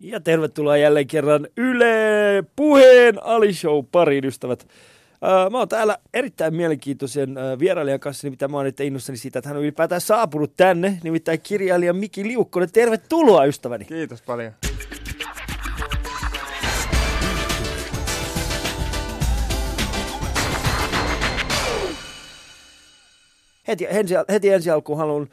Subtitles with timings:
[0.00, 4.68] Ja tervetuloa jälleen kerran Yle Puheen Ali Show pariin ystävät.
[5.50, 9.56] Mä oon täällä erittäin mielenkiintoisen vierailijan kanssa, mitä mä oon nyt innossani siitä, että hän
[9.56, 12.72] on ylipäätään saapunut tänne, nimittäin kirjailija Miki Liukkonen.
[12.72, 13.84] Tervetuloa ystäväni.
[13.84, 14.52] Kiitos paljon.
[23.68, 25.28] Heti, heti, heti ensi alkuun haluan uh,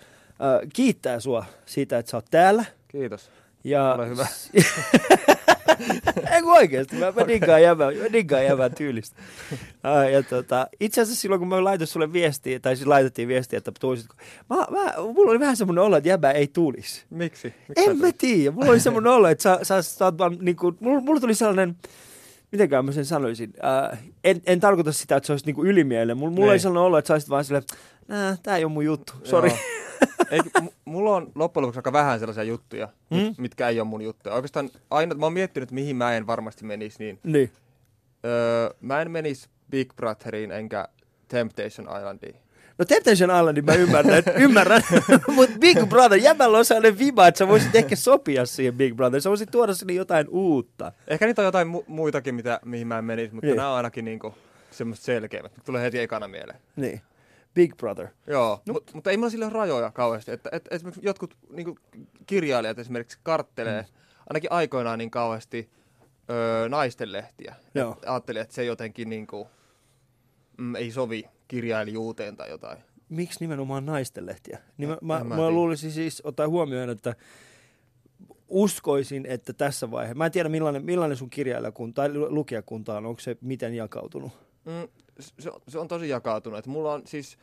[0.73, 2.65] kiittää sua siitä, että sä oot täällä.
[2.87, 3.31] Kiitos.
[3.63, 3.93] Ja...
[3.93, 4.27] Ole hyvä.
[6.35, 9.21] Ei kun oikeasti, mä, mä diggaan jävän, mä diggaan jävän tyylistä.
[10.11, 13.71] Ja tota, itse asiassa silloin, kun mä laitoin sulle viestiä, tai siis laitettiin viestiä, että
[13.79, 14.15] tulisitko,
[14.49, 17.05] mä, mä, mulla oli vähän semmoinen olo, että jäbä ei tulisi.
[17.09, 17.53] Miksi?
[17.67, 20.55] Miksi en mä tiedä, mulla oli semmoinen olo, että sä, sä, sä oot vaan, niin
[20.55, 21.75] kuin, mulla, mulla tuli sellainen,
[22.51, 26.31] mitenkään mä sen sanoisin, uh, en, en tarkoita sitä, että se olisi niin ylimielinen, mulla,
[26.31, 27.63] mulla oli sellainen olo, että sä olisit vaan silleen,
[28.07, 29.51] nää, tää ei ole mun juttu, sori.
[30.31, 33.17] Ei, m- mulla on loppujen lopuksi aika vähän sellaisia juttuja, Mm?
[33.17, 34.35] mit, mitkä ei ole mun juttuja.
[34.35, 37.51] Oikeastaan aina, mä oon miettinyt, mihin mä en varmasti menisi, niin Niin.
[38.25, 40.87] öö, mä en menisi Big Brotheriin enkä
[41.27, 42.35] Temptation Islandiin.
[42.77, 44.81] No Temptation Islandin mä ymmärrän, ymmärrän.
[45.35, 49.21] mutta Big Brother, jäbällä on sellainen viba, että sä voisit ehkä sopia siihen Big Brother.
[49.21, 50.91] Sä voisit tuoda sinne jotain uutta.
[51.07, 53.55] Ehkä niitä on jotain mu- muitakin, mitä, mihin mä en menisi, mutta Niin.
[53.57, 54.35] nämä on ainakin niinku
[54.71, 55.51] semmoista selkeimmät.
[55.65, 56.59] Tulee heti ekana mieleen.
[56.75, 57.01] Niin.
[57.53, 58.07] Big Brother.
[58.27, 58.73] Joo, No.
[58.73, 60.31] mut, mutta ei mulla sille rajoja kauheasti.
[60.31, 61.77] Että, et, esimerkiksi jotkut niinku,
[62.25, 63.87] kirjailijat esimerkiksi karttelee mm.
[64.29, 65.69] ainakin aikoinaan niin kauheasti
[66.29, 67.55] öö, naistenlehtiä.
[67.75, 67.91] Joo.
[67.91, 69.47] Et Ajattelin, että se jotenkin niinku,
[70.57, 72.77] mm, ei sovi kirjailijuuteen tai jotain.
[73.09, 74.59] Miksi nimenomaan naistenlehtiä?
[74.77, 75.51] Niin mä, mä, En mä mä tiedä.
[75.51, 77.15] luulisin siis, ottaa huomioon, että
[78.47, 83.05] uskoisin, että tässä vaiheessa, mä en tiedä millainen, millainen sun kirjailijakunta tai lu- lukijakunta on,
[83.05, 84.31] onko se miten jakautunut?
[84.65, 84.87] Mm,
[85.19, 86.59] se, on- se on tosi jakautunut.
[86.59, 87.37] Et mulla on siis,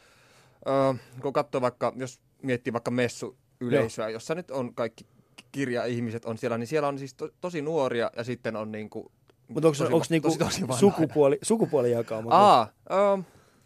[0.68, 5.06] öö, kun katsoo vaikka, jos miettii vaikka messuyleisöä, jossa nyt on kaikki
[5.52, 9.12] kirja-ihmiset on siellä, niin siellä on siis to, tosi nuoria ja sitten on niinku...
[9.48, 10.80] Mutta onko, tosi- onko niinku tosi, tosi vanhoja.
[10.80, 12.30] sukupuoli, sukupuolijakauma?
[12.34, 13.18] Aa, öö,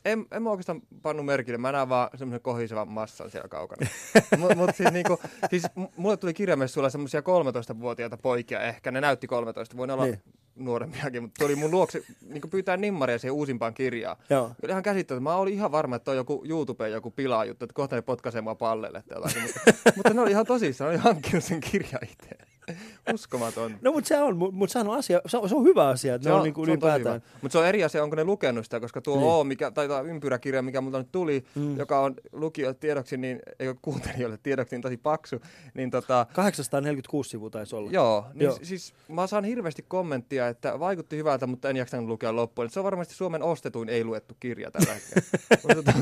[0.05, 1.59] en, en mä oikeastaan pannut merkille.
[1.59, 3.87] Mä näen vaan semmoisen kohisevan massan siellä kaukana.
[4.38, 5.19] Mutta mut siis, niinku,
[5.50, 5.62] siis
[5.97, 8.91] mulle tuli kirjamessuilla semmoisia 13-vuotiaita poikia ehkä.
[8.91, 9.76] Ne näytti 13.
[9.76, 10.22] Voin olla Niin.
[10.56, 10.65] Niin.
[10.65, 14.16] nuorempiakin, mutta tuli mun luokse niinku pyytää nimmaria siihen uusimpaan kirjaan.
[14.31, 14.44] Joo.
[14.44, 15.31] Oli ihan käsittämätöntä.
[15.31, 18.41] Mä olin ihan varma, että on joku YouTubeen joku pilaa juttu, että kohta ne potkaisee
[18.41, 19.43] mua pallelle tai jotakin.
[19.43, 22.53] mutta, mutta ne oli ihan tosissaan, ne oli hankkinut sen kirjan itse.
[23.14, 23.78] Uskomaton.
[23.82, 26.28] No mutta se on, mut se on asia, se on, se on hyvä asia, että
[26.28, 27.22] ne on, niinku ylipäätään.
[27.42, 29.22] Mutta se on eri asia, onko ne lukenut sitä, koska tuo Niin.
[29.22, 29.32] niin.
[29.32, 31.76] O, mikä, tai tuo ympyräkirja, mikä multa nyt tuli, Mm.
[31.76, 35.41] joka on lukijoille tiedoksi, niin, ei ole kuuntelijoille tiedoksi, niin tosi paksu,
[35.75, 37.91] niin tota, 846 sivua taisi olla.
[37.92, 38.52] joo, niin Joo.
[38.52, 38.64] joo.
[38.64, 42.70] siis mä saan hirveästi kommenttia, että vaikutti hyvältä, mutta en jaksanut lukea loppuun.
[42.70, 45.25] Se on varmasti Suomen ostetuin ei luettu kirja tällä hetkellä.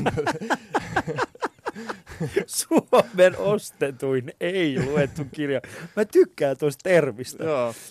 [2.45, 5.61] Suomen ostetuin ei luettu kirja.
[5.95, 7.43] Mä tykkään tuosta termistä.
[7.43, 7.73] joo.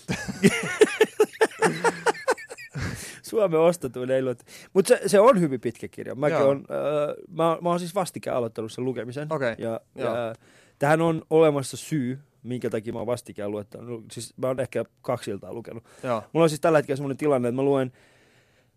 [3.23, 4.45] Suomen ostetuin ei luettu.
[4.73, 6.15] Mutta se, se on hyvin pitkä kirja.
[6.15, 9.27] Mäkin on, äh, mä, mä oon siis vastikään aloittanut sen lukemisen.
[9.33, 10.15] Okei, Ja, joo.
[10.15, 10.35] ja
[10.79, 14.05] tähän on olemassa syy, minkä takia mä oon vastikään luettanut.
[14.11, 15.83] Siis mä oon ehkä kaksi iltaa lukenut.
[16.03, 16.23] joo.
[16.33, 17.91] Mulla on siis tällä hetkellä semmoinen tilanne, että mä luen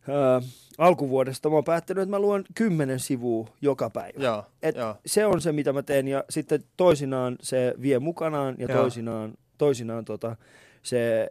[0.08, 0.44] äh,
[0.78, 4.24] alkuvuodesta, mä oon päättänyt, että mä luen kymmenen sivua joka päivä.
[4.24, 4.94] Joo, Et joo.
[5.06, 8.80] se on se, mitä mä teen, ja sitten toisinaan se vie mukanaan, ja Joo.
[8.80, 10.36] toisinaan, toisinaan tota,
[10.82, 11.30] se,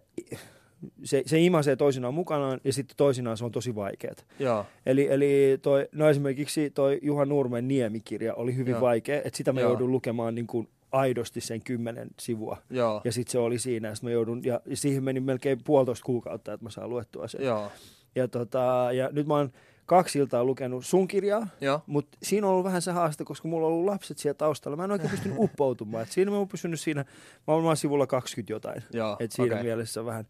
[1.03, 4.25] se, se imasee toisinaan mukanaan, ja sitten toisinaan se on tosi vaikeet.
[4.39, 8.81] Joo, Eli, eli toi, no esimerkiksi toi Juha Nurmen Niemikirja oli hyvin Joo.
[8.81, 9.69] vaikea, että sitä mä Joo.
[9.71, 12.57] joudun lukemaan niin kuin aidosti sen kymmenen sivua.
[12.69, 16.53] joo, Ja sitten se oli siinä, ja, mä joudun, ja siihen meni melkein puolitoista kuukautta,
[16.53, 17.45] että mä saan luettua sen.
[17.45, 17.71] joo,
[18.15, 19.51] Ja, tota, ja nyt mä oon
[19.85, 21.47] kaksi iltaa lukenut sun kirjaa,
[21.85, 24.75] mutta siinä on ollut vähän se haaste, koska mulla on ollut lapset siellä taustalla.
[24.77, 26.03] Mä en oikein pystynyt uppoutumaan.
[26.03, 27.05] Et siinä mä oon pysynyt siinä,
[27.47, 28.83] mä oon sivulla 20 jotain.
[28.93, 29.17] joo.
[29.19, 29.63] Et siinä okei.
[29.63, 30.27] mielessä vähän,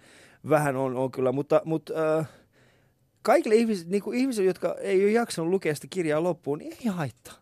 [0.50, 1.32] vähän on, on kyllä.
[1.32, 2.28] Mutta, mutta äh,
[3.22, 6.86] kaikille ihmisille, niin kuin ihmisille, jotka ei ole jaksanut lukea sitä kirjaa loppuun, niin ei
[6.92, 7.34] haittaa.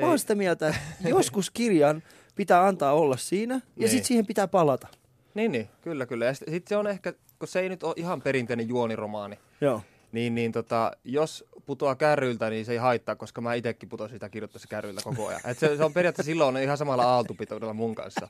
[0.00, 2.02] Mä oon sitä mieltä, että joskus kirjan
[2.34, 3.88] pitää antaa olla siinä, ja Niin.
[3.88, 4.88] sitten siihen pitää palata.
[5.34, 6.24] Niin, niin, kyllä, kyllä.
[6.24, 9.82] Ja sitten sit se on ehkä, kun se ei nyt ole ihan perinteinen juoniromaani, Joo.
[10.12, 14.28] niin, niin tota, jos putoaa kärryiltä, niin se ei haittaa, koska mä itsekin putosin sitä
[14.28, 15.40] kirjoittaessa kärryiltä koko ajan.
[15.44, 18.28] Et se, se, on periaatteessa silloin ihan samalla aaltopitoudella mun kanssa.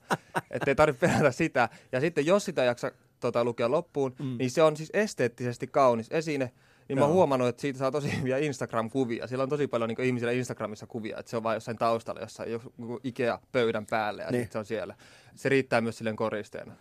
[0.50, 1.68] Että ei tarvitse pelätä sitä.
[1.92, 4.36] Ja sitten jos sitä jaksa tota, lukea loppuun, Mm.
[4.38, 6.52] niin se on siis esteettisesti kaunis esine.
[6.88, 7.06] Niin mä Joo.
[7.06, 9.26] oon huomannut, että siitä saa tosi hyviä Instagram-kuvia.
[9.26, 12.52] Siellä on tosi paljon niin ihmisillä Instagramissa kuvia, että se on vain jossain taustalla, jossain
[12.52, 14.48] joku Ikea-pöydän päällä ja niin.
[14.52, 14.94] se on siellä.
[15.34, 16.74] Se riittää myös silleen koristeena.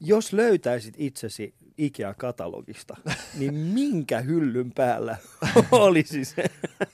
[0.00, 2.96] Jos löytäisit itsesi Ikea-katalogista,
[3.38, 5.16] niin minkä hyllyn päällä
[5.70, 6.44] olisi se?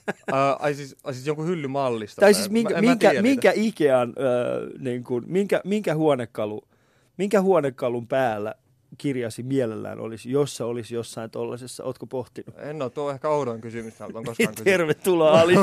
[0.09, 2.19] Uh, ai, siis, ai siis jonkun hyllymallista.
[2.19, 6.67] tai siis minkä, Mä- minkä, tiedä minkä Ikean, äh, niin kuin, minkä, minkä huonekalu
[7.17, 8.55] minkä huonekalun päällä
[8.97, 11.83] kirjasi mielellään olisi, jos sä olisi jossain tollasessa?
[11.83, 12.55] Ootko pohtinut?
[12.59, 14.55] En ole, tuo on ehkä oudoin kysymys, on koskaan kysynyt.
[14.63, 15.53] Tervetuloa Ali.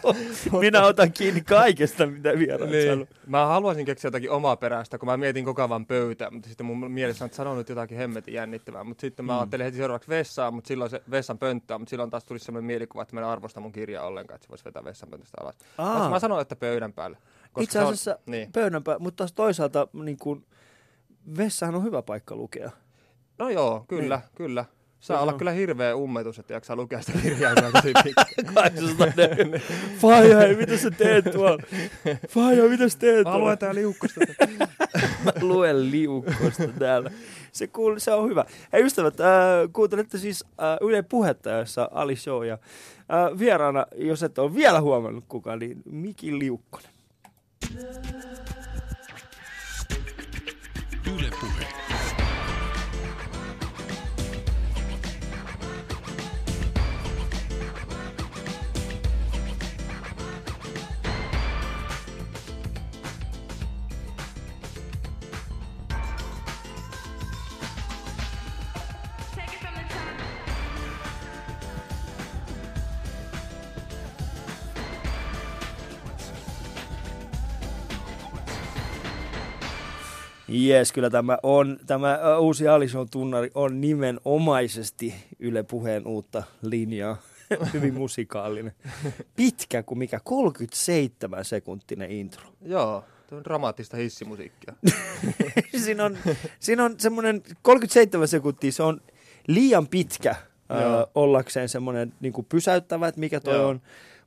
[0.60, 2.90] Minä otan kiinni kaikesta, mitä vieraat Niin.
[2.90, 3.06] sanoo.
[3.26, 6.90] Mä haluaisin keksiä jotakin omaa perästä, kun mä mietin koko ajan pöytää, mutta sitten mun
[6.90, 8.84] mielessä on sanonut jotakin hemmetin jännittävää.
[8.84, 9.38] Mutta sitten mä Mm.
[9.38, 13.02] ajattelin heti seuraavaksi vessaa, mutta silloin se vessan pönttää, mutta silloin taas tuli sellainen mielikuva,
[13.02, 15.56] että mä en arvosta mun kirjaa ollenkaan, että se voisi vetää vessan pöntöstä alas.
[15.78, 16.10] Aa.
[16.10, 17.16] Mä sanon, että pöydän päällä.
[17.52, 18.52] koska Itse se on- asiassa niin.
[18.52, 20.44] pöydän päällä, mutta taas toisaalta niin kuin,
[21.36, 22.70] vessahan on hyvä paikka lukea.
[23.38, 24.30] No joo, kyllä, Niin.
[24.34, 24.64] kyllä.
[25.00, 28.24] Saa olla kyllä hirveä ummetus, että jaksaa lukea sitä kirjaa tosi pitkä.
[28.54, 29.06] 800
[30.00, 31.62] Faija, hei, mitä sä teet tuolla?
[32.28, 33.44] Faija, mitä sä teet Mä tuolla?
[33.44, 34.20] luen tää liukkosta.
[35.24, 37.10] Mä luen liukkosta täällä.
[37.52, 38.44] Se, kuul, se on hyvä.
[38.72, 39.26] Hei ystävät, äh,
[39.72, 44.80] kuuntelette siis äh, Yle Puhetta, jossa Ali Show ja äh, vieraana, jos et ole vielä
[44.80, 46.90] huomannut kuka, niin Miki Liukkonen.
[51.42, 51.83] Yle
[80.54, 87.16] Jes, kyllä tämä on, tämä uusi Ali Show tunnari on nimenomaisesti Yle Puheen uutta linjaa.
[87.72, 88.72] Hyvin musikaalinen.
[89.36, 92.42] Pitkä kuin mikä, 37 sekuntinen intro.
[92.62, 94.74] joo, tuo on dramaattista hissimusiikkia.
[95.84, 96.18] siinä on,
[96.60, 99.00] siinä on semmoinen 37 sekuntia, se on
[99.46, 100.34] liian pitkä
[100.68, 101.00] Joo.
[101.00, 103.68] ö, ollakseen semmoinen niin pysäyttävä, että mikä toi Joo.
[103.68, 103.80] on,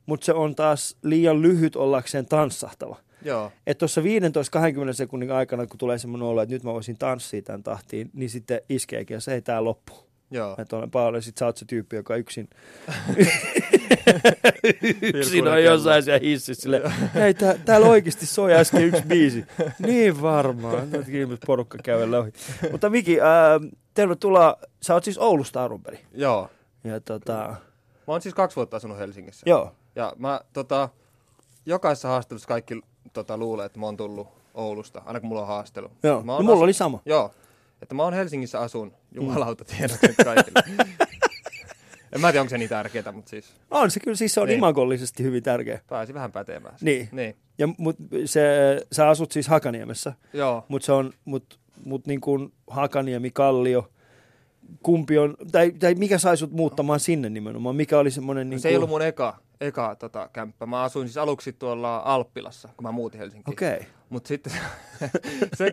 [0.06, 2.96] mutta se on taas liian lyhyt ollakseen tanssahtava.
[3.22, 4.04] Joo, Että tuossa 15-20
[4.92, 8.60] sekunnin aikana, kun tulee semmoinen olo, että nyt mä voisin tanssia tämän tahtiin, niin sitten
[8.68, 9.92] iskeekin ja se ei tää loppu.
[10.30, 10.54] joo.
[10.58, 12.48] Että olen paljon, sit sä oot se tyyppi, joka yksin,
[15.14, 19.44] yksin on jossain siellä hississä silleen, hei tää, täällä oikeasti soi äsken yksi biisi.
[19.78, 22.32] niin varmaan, nyt ihmiset porukka kävellä ohi.
[22.72, 23.60] Mutta Miki, ää,
[23.94, 26.00] tervetuloa, sä oot siis Oulusta alun perin.
[26.12, 26.50] Joo.
[26.84, 27.34] Ja tota,
[28.06, 29.50] Mä oon siis kaksi vuotta asunut Helsingissä.
[29.50, 30.88] joo, Ja mä tota,
[31.66, 32.80] jokaisessa haastattelussa kaikki
[33.12, 35.90] tota, luulee, että mä oon tullut Oulusta, aina kun mulla on haastelu.
[36.02, 36.22] joo.
[36.22, 37.00] Mä No mulla asu- oli sama.
[37.06, 37.30] Joo.
[37.82, 40.62] Että mä oon Helsingissä asun, jumalauta tiedät nyt kaikille.
[42.12, 44.46] en mä tiedä, onko se niin tärkeää, mutta siis On se kyllä, siis se on
[44.48, 44.58] Niin.
[44.58, 45.80] imagollisesti hyvin tärkeä.
[45.88, 46.74] pääsi vähän pätemään.
[46.80, 47.08] Niin.
[47.12, 47.36] Niin.
[47.58, 48.40] Ja, mut se,
[48.92, 50.12] sä asut siis Hakaniemessä.
[50.32, 50.64] Joo.
[50.68, 53.90] Mutta se on, mut, mut niin kuin Hakaniemi, Kallio,
[54.82, 57.76] kumpi on, tai, tai mikä sai sut muuttamaan sinne nimenomaan?
[57.76, 60.66] Mikä oli semmoinen niin Se ei ollut mun eka, eka tota, kämppä.
[60.66, 63.54] Mä asuin siis aluksi tuolla Alppilassa, kun mä muutin Helsinkiin.
[63.54, 63.74] Okei.
[63.76, 63.86] Okay.
[64.08, 64.58] Mutta sitten se,
[65.58, 65.72] se,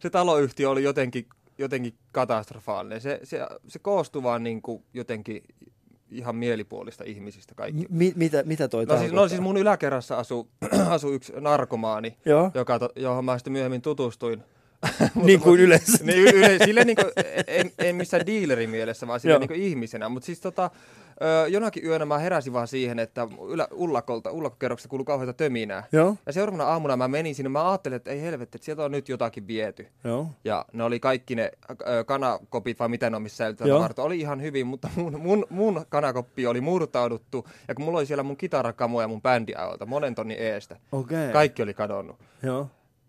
[0.00, 1.26] se taloyhtiö oli jotenkin,
[1.58, 3.00] jotenkin katastrofaalinen.
[3.00, 5.42] Se, se, se koostui vaan niin kuin jotenkin
[6.12, 7.86] ihan mielipuolista ihmisistä kaikki.
[7.90, 10.46] Mi- mitä, mitä toi No siis, no siis mun yläkerrassa asui
[10.88, 14.42] asu yksi narkomaani, Joo, joka, johon mä sitten myöhemmin tutustuin.
[15.14, 16.04] Niin kuin yleensä.
[16.04, 17.12] Niin, yle, silleen niin kuin,
[17.46, 19.40] ei, ei missään dealerin mielessä, vaan silleen Joo.
[19.40, 20.08] niin kuin ihmisenä.
[20.08, 20.70] Mutta siis tota,
[21.48, 25.84] jonakin yönä mä heräsin vaan siihen, että ylä, ullakolta, ullakokerroksesta kuului kauheita töminää.
[25.92, 28.90] Joo, Ja seuraavana aamuna mä menin sinne, mä ajattelin, että ei helvetti, että sieltä on
[28.90, 29.86] nyt jotakin viety.
[30.04, 30.26] joo.
[30.44, 33.92] Ja ne oli kaikki ne ö, kanakopit vai mitä ne on, missä säilytetään.
[34.06, 37.48] Oli ihan hyvin, mutta mun, mun, mun kanakoppi oli murtauduttu.
[37.68, 40.76] Ja kun mulla oli siellä mun kitarakamoja mun bändiaolta, monen tonnin eestä.
[40.92, 41.32] Okay.
[41.32, 42.16] Kaikki oli kadonnut.
[42.42, 42.66] Joo.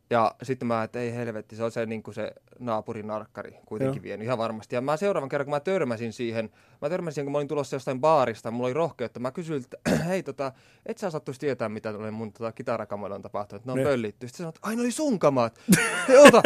[0.09, 3.97] Ja sitten mä että ei helvetti, se on se, niin kuin se naapurin narkkari kuitenkin
[3.99, 4.03] Joo.
[4.03, 4.75] vienyt ihan varmasti.
[4.75, 6.49] Ja mä seuraavan kerran, kun mä törmäsin siihen,
[6.81, 9.19] mä törmäsin siihen, kun mä olin tulossa jostain baarista, mulla oli rohkeutta.
[9.19, 10.51] Mä kysyin, että hei tota,
[10.85, 13.65] et sä sattuisi tietää, mitä tuolle mun tota, kitarakamoille on tapahtunut.
[13.65, 13.83] Ne on Ne.
[13.83, 14.27] pöllitty.
[14.27, 15.59] Sitten sanoit, ai ne oli sun kamat.
[16.07, 16.41] Hei ota,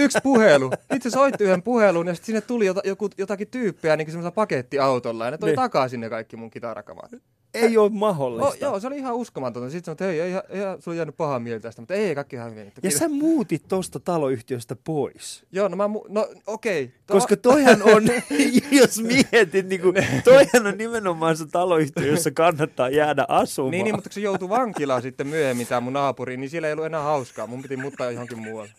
[0.00, 0.70] yksi puhelu.
[0.94, 5.24] Itse soitti yhden puhelun ja sitten sinne tuli jota, joku, jotakin tyyppiä niin semmoisella pakettiautolla.
[5.24, 5.54] Ja ne toi Ne.
[5.56, 7.10] takaisin ne kaikki mun kitarakamat.
[7.54, 8.64] Ei ole Oh, mahdollista.
[8.64, 9.70] joo, se oli ihan uskomatonta.
[9.70, 12.50] Sitten sanoin, että ei, ei, ei, sulla jäänyt pahaa mieltä tästä, mutta ei, kaikki ihan
[12.50, 12.68] hyvin.
[12.68, 15.44] Että Ja sä muutit tosta taloyhtiöstä pois.
[15.52, 16.84] Joo, no mä, mu- no okei.
[16.84, 16.94] Okay.
[17.06, 18.02] Koska toihan on,
[18.80, 23.70] jos mietit, niin kuin, toihan on nimenomaan se taloyhtiö, jossa kannattaa jäädä asumaan.
[23.70, 26.72] Niin, niin, mutta kun se joutui vankilaan sitten myöhemmin, tämä mun naapuri, niin siellä ei
[26.72, 27.46] ollut enää hauskaa.
[27.46, 28.70] Mun piti muuttaa johonkin muualle.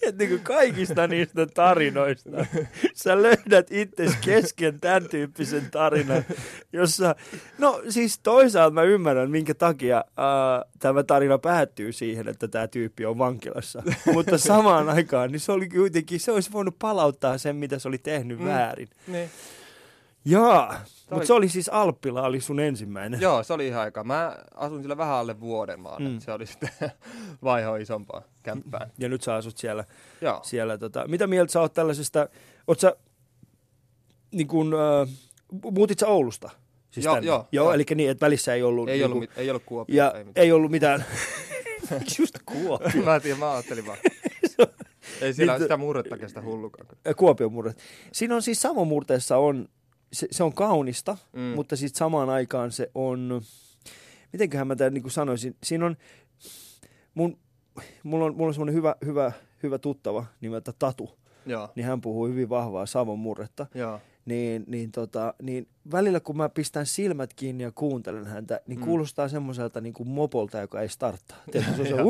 [0.00, 2.30] Tiedät, niin kuin kaikista niistä tarinoista,
[2.94, 6.24] sä löydät itse kesken tämän tyyppisen tarinan,
[6.72, 7.14] jossa,
[7.58, 13.06] no siis toisaalta mä ymmärrän, minkä takia äh, tämä tarina päättyy siihen, että tämä tyyppi
[13.06, 13.82] on vankilassa.
[14.12, 17.98] Mutta samaan aikaan, niin se oli kuitenkin, se olisi voinut palauttaa sen, mitä se oli
[17.98, 18.44] tehnyt mm.
[18.44, 18.88] väärin.
[19.06, 19.30] Niin.
[20.24, 20.76] Jaa, oli-
[21.10, 23.20] mutta se oli siis Alppila, oli sun ensimmäinen.
[23.20, 24.04] Joo, se oli ihan aika.
[24.04, 26.18] Mä asun siellä vähän alle vuoden vaan, Mm.
[26.20, 26.70] se oli sitten
[27.44, 28.90] vaiho isompaan kämppään.
[28.98, 29.84] Ja nyt sä asut siellä.
[30.20, 30.40] Joo.
[30.42, 31.08] siellä tota.
[31.08, 32.28] Mitä mieltä sä oot tällaisesta,
[32.68, 32.96] oot sä,
[34.32, 35.08] niin kun, äh,
[35.72, 36.50] muutit sä Oulusta?
[36.90, 37.26] Siis Joo, tänne?
[37.26, 37.64] joo, joo.
[37.64, 37.72] joo.
[37.74, 38.88] eli niin, että välissä ei ollut.
[38.88, 40.04] Ei, niin ollut, kuin, mit- ei ollut kuopia.
[40.04, 40.44] ja ei, mitään.
[40.44, 41.04] ei ollut mitään.
[42.18, 43.02] Just Kuopio?
[43.04, 43.98] mä en tiedä, mä ajattelin vaan.
[45.20, 46.86] ei siellä Niin, sitä murretta kestä hullukaan.
[47.16, 47.78] Kuopion murret.
[48.12, 49.68] Siinä on siis Savomurteessa on,
[50.12, 51.40] se, se on kaunista, mm.
[51.40, 51.54] Mm.
[51.54, 53.42] mutta sitten samaan aikaan se on,
[54.32, 55.96] mitenköhän mä tämän niin kuin sanoisin, siinä on,
[57.14, 57.38] mun,
[58.02, 61.68] mulla on, mulla on semmoinen hyvä, hyvä, hyvä tuttava nimeltä Tatu, Joo.
[61.74, 63.66] niin hän puhuu hyvin vahvaa Savon murretta.
[63.74, 64.00] Joo.
[64.24, 68.84] niin, niin, tota, niin välillä kun mä pistän silmät kiinni ja kuuntelen häntä, niin Mm.
[68.84, 71.38] kuulostaa semmoiselta niin kuin mopolta, joka ei starttaa.
[71.50, 72.00] Tiedätkö, se on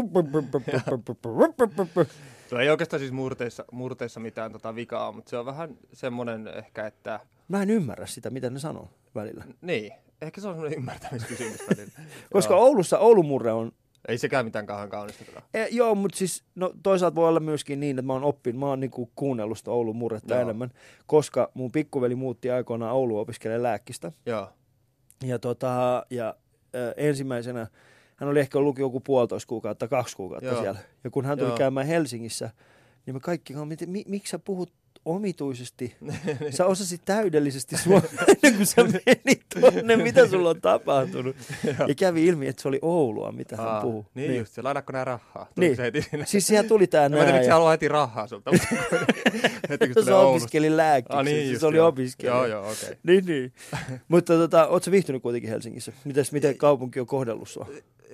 [2.49, 6.87] Tuo ei oikeastaan siis murteissa, murteissa mitään tota vikaa, mutta se on vähän semmoinen ehkä,
[6.87, 9.45] että Mä en ymmärrä sitä, mitä ne sanoo välillä.
[9.61, 11.93] niin, ehkä se on semmoinen ymmärtämiskysymys välillä.
[12.33, 12.65] Koska Joo.
[12.65, 13.73] Oulussa Oulun murre on,
[14.09, 15.25] Ei sekään mitään kauhean kaunista.
[15.55, 18.67] E, joo, mutta siis no, toisaalta voi olla myöskin niin, että mä oon oppinut, mä
[18.67, 20.43] oon niinku kuunnellut sitä Oulun murretta Joo.
[20.43, 20.71] enemmän,
[21.07, 24.13] koska mun pikkuveli muutti aikoinaan Ouluun opiskelemaan lääkkistä.
[24.27, 24.49] Joo.
[25.25, 26.35] Ja, tota, ja
[26.75, 27.67] ö, ensimmäisenä,
[28.17, 30.63] hän oli ehkä ollut joku puolitoista kuukautta, kaksi kuukautta Joo.
[30.63, 30.81] siellä.
[31.05, 31.59] Ja kun hän tuli Joo.
[31.59, 32.51] käymään Helsingissä,
[33.07, 34.73] niin me kaikki, miten, mi, miksi sä puhut
[35.05, 35.95] omituisesti?
[36.51, 41.37] Sä osasit täydellisesti suomea ennen kuin sä menit tuonne, mitä sulla on tapahtunut.
[41.89, 44.07] ja kävi ilmi, että se oli Oulua, mitä hän Aa, puhuu.
[44.15, 45.47] Niin, niin, just se, lainatko nää rahaa?
[45.55, 45.77] Tuli Niin.
[45.77, 46.27] Se heti sinne.
[46.27, 47.35] Siis siihen tuli tää Mä en tiedä, näin.
[47.35, 47.55] miksi se Ja...
[47.55, 48.51] haluaa heti rahaa sulta.
[49.71, 51.89] heti kun se opiskeli lääkiksi, Ah, niin niin siis just, se oli joo.
[51.89, 52.35] opiskelija.
[52.37, 52.73] Joo, joo, okei.
[52.83, 52.97] Okay.
[53.07, 53.53] Niin, niin.
[54.09, 55.93] Mutta tota, ootko viihtynyt kuitenkin Helsingissä?
[56.05, 57.69] Mites, miten kaupunki on kohdellut sua?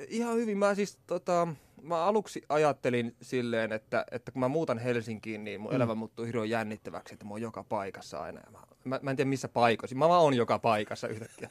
[0.08, 0.58] Ihan hyvin.
[0.58, 1.48] Mä siis tota,
[1.88, 5.76] mä aluksi ajattelin silleen, että, että kun mä muutan Helsinkiin, niin mun Mm.
[5.76, 8.40] elämä muuttuu hirveän jännittäväksi, että mä oon joka paikassa aina.
[8.46, 9.96] Ja mä, mä, mä en tiedä missä paikoissa.
[9.96, 11.48] Mä vaan oon joka paikassa yhtäkkiä.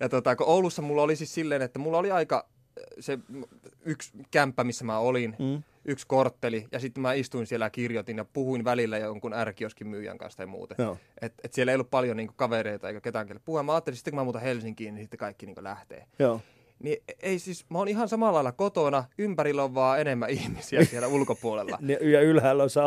[0.00, 2.46] Ja tota, kun Oulussa mulla oli siis silleen, että mulla oli aika
[2.78, 3.18] äh, se
[3.84, 5.62] yksi kämppä, missä mä olin, Mm.
[5.84, 10.18] yksi kortteli, ja sitten mä istuin siellä ja kirjoitin ja puhuin välillä jonkun ärkioskin myyjän
[10.18, 10.76] kanssa tai muuten.
[10.78, 10.96] Joo.
[11.22, 13.62] Et, et siellä ei ollut paljon niinku kavereita eikä ketään kelle puhua.
[13.62, 16.04] Mä ajattelin, sitten kun mä muutan Helsinkiin, niin sitten kaikki niinku lähtee.
[16.18, 16.40] Joo.
[16.82, 21.08] Niin ei siis, mä oon ihan samalla lailla kotona, ympärillä on vaan enemmän ihmisiä siellä
[21.08, 21.78] ulkopuolella.
[21.80, 22.80] Ja ylhäällä on se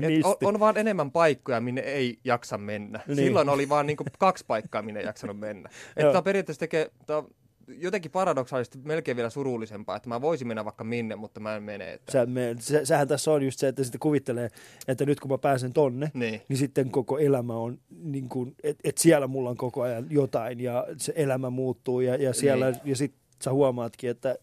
[0.00, 3.00] Niin, on, on vaan enemmän paikkoja, minne ei jaksa mennä.
[3.06, 3.16] Niin.
[3.16, 5.68] Silloin oli vaan niinku kaksi paikkaa, minne ei jaksanut mennä.
[5.96, 7.28] Että periaatteessa tekee tää on
[7.68, 11.92] jotenkin paradoksaalisesti melkein vielä surullisempaa, että mä voisin mennä vaikka minne, mutta mä en mene.
[11.92, 12.12] Että...
[12.12, 14.50] Sä, me, se, sehän tässä on just se, että sitten kuvittelee,
[14.88, 16.42] että nyt kun mä pääsen tonne, Niin.
[16.48, 18.28] niin sitten koko elämä on, niin
[18.62, 22.70] että et siellä mulla on koko ajan jotain ja se elämä muuttuu ja, ja siellä,
[22.70, 22.80] Niin.
[22.84, 24.36] ja sitten sä huomaatkin, että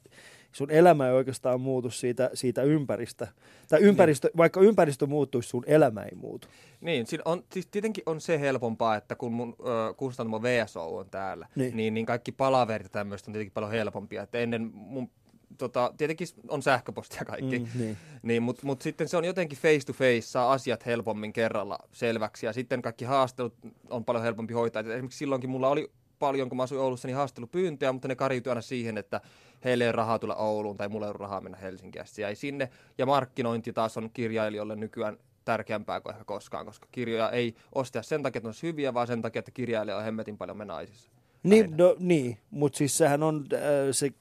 [0.55, 3.27] sun elämä ei oikeastaan muutu siitä, siitä ympäristä.
[3.69, 4.38] Tai ympäristö, niin.
[4.38, 6.47] vaikka ympäristö muuttuisi, sun elämä ei muutu.
[6.81, 11.09] Niin, siinä on, siis tietenkin on se helpompaa, että kun mun ö, kustantamo VSO on
[11.09, 11.77] täällä, Niin.
[11.77, 14.21] niin, niin, kaikki palaverit ja tämmöistä on tietenkin paljon helpompia.
[14.24, 15.09] Että ennen mun,
[15.57, 17.97] tota, tietenkin on sähköpostia kaikki, Mm, niin.
[18.24, 22.45] Niin, mutta mut sitten se on jotenkin face to face, saa asiat helpommin kerralla selväksi
[22.45, 23.53] ja sitten kaikki haastelut
[23.89, 24.79] on paljon helpompi hoitaa.
[24.79, 28.51] Et esimerkiksi silloinkin mulla oli paljon, kun mä asuin Oulussa, niin haastelupyyntöjä, mutta ne kariutui
[28.51, 29.22] aina siihen, että
[29.63, 32.07] heille ei ole rahaa tulla Ouluun tai mulla ei ole rahaa mennä Helsinkiin.
[32.07, 32.69] Se jäi sinne.
[32.98, 38.24] Ja markkinointi taas on kirjailijoille nykyään tärkeämpää kuin ehkä koskaan, koska kirjoja ei osteta sen
[38.24, 41.12] takia, että ne olisi hyviä, vaan sen takia, että kirjailija on hemmetin paljon me naisissa.
[41.43, 41.77] Niin, Aina.
[41.77, 42.38] no, niin.
[42.51, 43.60] mutta siis sehän on äh,
[43.91, 44.12] se,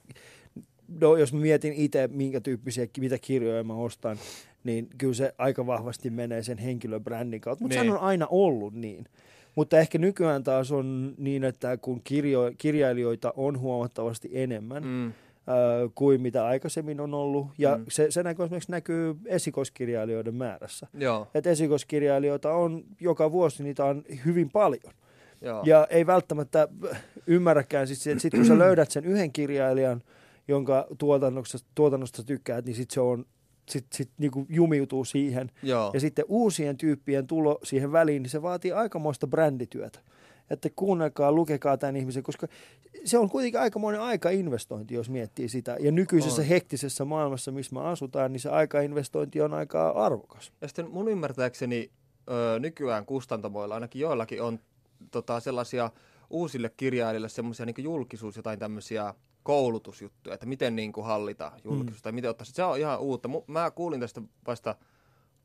[1.01, 4.19] no, jos mä mietin itse, minkä tyyppisiä, mitä kirjoja mä ostan,
[4.65, 7.65] niin kyllä se aika vahvasti menee sen henkilöbrändin kautta.
[7.65, 7.85] Mutta Niin.
[7.85, 9.07] sehän on aina ollut niin.
[9.55, 15.13] Mutta ehkä nykyään taas on niin, että kun kirjo, kirjailijoita on huomattavasti enemmän mm.
[15.95, 17.85] Kuin mitä aikaisemmin on ollut, ja mm.
[17.89, 20.87] Se, se näkyy esimerkiksi näkyy esikoiskirjailijoiden määrässä.
[20.95, 24.95] Joo, Että esikoiskirjailijoita on joka vuosi, niitä on hyvin paljon.
[25.41, 25.63] joo.
[25.67, 26.69] Ja ei välttämättä
[27.27, 30.03] ymmärräkään, siis, että sit kun sä löydät sen yhden kirjailijan,
[30.49, 33.27] jonka tuotannosta, tuotannosta tykkäät, niin sit se on,
[33.69, 35.51] sit, sit niinku jumiutuu siihen.
[35.63, 35.91] joo.
[35.95, 40.01] Ja sitten uusien tyyppien tulo siihen väliin, niin se vaatii aikamoista brändityötä.
[40.51, 42.49] Että kuunnelkaa, lukekaa tämän ihmisen, koska
[43.05, 45.77] se on kuitenkin aikamoinen aikainvestointi, jos miettii sitä.
[45.81, 46.49] Ja nykyisessä On.
[46.49, 50.53] hektisessä maailmassa, missä me asutaan, niin se aikainvestointi on aika arvokas.
[50.61, 51.91] Ja sitten mun ymmärtääkseni
[52.31, 54.59] ö, nykyään kustantamoilla, ainakin joillakin on
[55.11, 55.91] tota, sellaisia
[56.31, 62.03] uusille kirjailijoille semmoisia niin julkisuus, jotain tämmöisiä koulutusjuttuja, että miten niin kuin hallita julkisuus, mm.
[62.03, 62.45] tai miten ottaa.
[62.45, 63.29] Se on ihan uutta.
[63.47, 64.75] Mä kuulin tästä vasta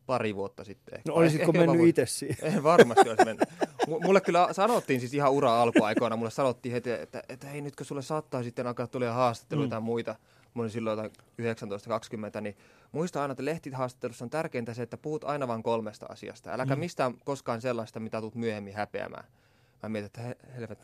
[0.06, 0.98] pari vuotta sitten.
[0.98, 1.12] ehkä.
[1.12, 2.38] No olisitko ehkä mennyt itse siihen?
[2.56, 3.50] En varmasti olisi mennyt.
[3.88, 7.86] Mulle kyllä sanottiin siis ihan ura alkuaikoina, mulle sanottiin heti, että, että hei nyt kun
[7.86, 9.70] sulle saattaa sitten alkaa tulla haastatteluita Mm.
[9.70, 10.16] tai muita,
[10.56, 11.12] oli silloin jotain
[12.38, 12.58] 19-20, niin
[12.92, 16.52] muista aina, että lehtihaastattelussa on tärkeintä se, että puhut aina vain kolmesta asiasta.
[16.54, 16.80] Äläkä Mm.
[16.80, 19.26] mistään koskaan sellaista, mitä tulet myöhemmin häpeämään.
[19.84, 20.36] Mä mietin, että he,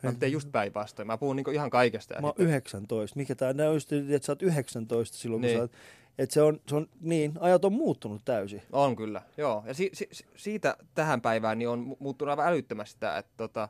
[0.04, 1.08] mä teen just päinvastoin.
[1.08, 2.14] Mä puhun niinku ihan kaikesta.
[2.22, 3.18] Mä oon sitten- 19.
[3.20, 5.58] Mikä tää on just, että sä oot 19 silloin, kun Niin.
[5.58, 5.72] sä oot,
[6.18, 8.62] että se on, se on, niin, ajat on muuttunut täysin.
[8.72, 9.64] On kyllä, joo.
[9.68, 13.32] Ja si- si- si- siitä tähän päivään niin on mu- muuttunut aivan älyttömästi tämä, että
[13.38, 13.70] tota,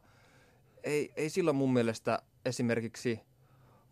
[0.83, 3.19] ei, ei silloin mun mielestä esimerkiksi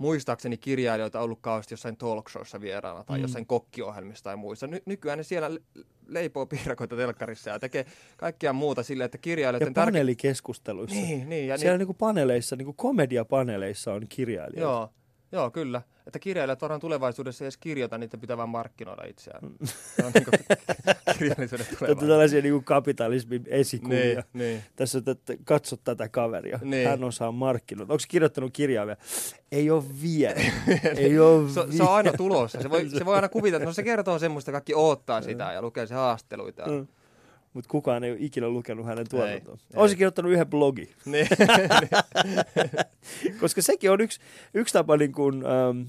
[0.03, 3.21] muistaakseni kirjailijoita ollut kauheasti jossain talk showssa vieraana tai Mm.
[3.21, 4.67] jossain kokkiohjelmissa tai muissa.
[4.67, 5.61] Ny- nykyään ne siellä le-
[6.07, 7.85] leipoo piirakoita telkkarissa ja tekee
[8.17, 10.95] kaikkea muuta silleen, että Ja kirjailijoiden paneelikeskusteluissa.
[10.95, 11.47] Niin, niin.
[11.47, 14.61] Ja Siellä niin, niinku paneeleissa, niinku komediapaneeleissa on kirjailijoita.
[14.61, 14.89] joo,
[15.33, 15.81] joo, kyllä.
[16.07, 19.49] Että kirjailijat varmaan tulevaisuudessa ei edes kirjoita, niitä pitää vaan markkinoida itseään.
[19.63, 20.25] Se on niin
[21.17, 22.09] kirjallisuuden tulevaisuus.
[22.09, 23.99] tällaisia niinku kapitalismin esikuvia.
[23.99, 24.63] Niin, niin.
[24.75, 26.59] Tässä on, että katso tätä kaveria.
[26.63, 26.87] Niin.
[26.89, 27.93] Hän osaa markkinoida.
[27.93, 28.99] Onko kirjoittanut kirjaa vielä?
[29.51, 30.35] Ei ole vielä.
[30.97, 31.71] ei ole Se, vielä.
[31.73, 32.61] se on aina tulossa.
[32.61, 35.61] Se voi, se voi aina kuvitella, että no se kertoo semmoista, kaikki oottaa sitä ja
[35.61, 36.65] lukee se haasteluita.
[36.67, 36.87] Mm.
[37.53, 39.57] Mutta kukaan ei ole ikinä lukenut hänen tuotantoa.
[39.87, 40.89] se kirjoittanut yhden blogin.
[41.05, 41.27] Niin.
[43.41, 44.19] Koska sekin on yksi,
[44.53, 45.81] yksi tapa, niin kuin, ähm,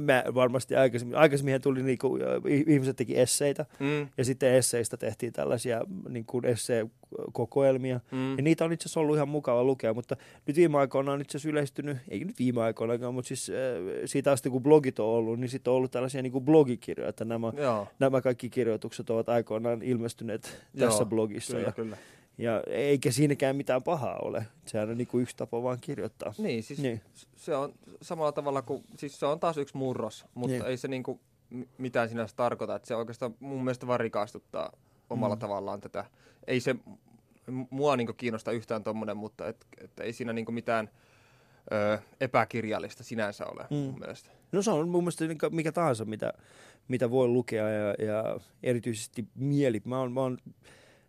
[0.00, 2.22] mä varmasti aikaisemmin, aikaisemmin tuli niin kuin,
[2.66, 8.00] ihmiset teki esseitä, Mm, ja sitten esseistä tehtiin tällaisia niin kuin esseekokoelmia.
[8.12, 8.36] mm.
[8.36, 11.30] Ja niitä on itse asiassa ollut ihan mukava lukea, mutta nyt viime aikoina on itse
[11.38, 13.56] asiassa yleistynyt, ei nyt viime aikoina, mutta siis äh,
[14.04, 17.24] siitä asti kun blogit on ollut, niin sitten on ollut tällaisia niin kuin blogikirjoja, että
[17.24, 20.42] nämä, Joo, nämä kaikki kirjoitukset ovat aikoinaan ilmestyneet
[20.78, 21.52] tässä Joo, blogissa.
[21.52, 21.96] kyllä, Ja, kyllä.
[22.38, 24.46] Ja eikä siinäkään mitään pahaa ole.
[24.66, 26.34] Sehän on niin kuin yksi tapa vaan kirjoittaa.
[26.38, 27.00] Niin, siis Niin.
[27.36, 30.66] se on samalla tavalla kuin, siis se on taas yksi murros, mutta Niin.
[30.66, 34.72] ei se niinku m- mitään sinänsä tarkoita, että se oikeastaan mun mielestä vaan rikastuttaa
[35.10, 35.38] omalla Mm.
[35.40, 36.04] tavallaan tätä.
[36.46, 36.76] Ei se
[37.70, 40.90] mua niinku kiinnosta yhtään tommonen, mutta et, et ei siinä niinku mitään
[41.72, 43.76] ö, epäkirjallista sinänsä ole Mm.
[43.76, 44.30] mun mielestä.
[44.52, 46.32] No se on mun mielestä niin kuin mikä tahansa, mitä,
[46.88, 49.82] mitä voi lukea ja, ja erityisesti mieli.
[49.84, 50.38] Mä oon, mä oon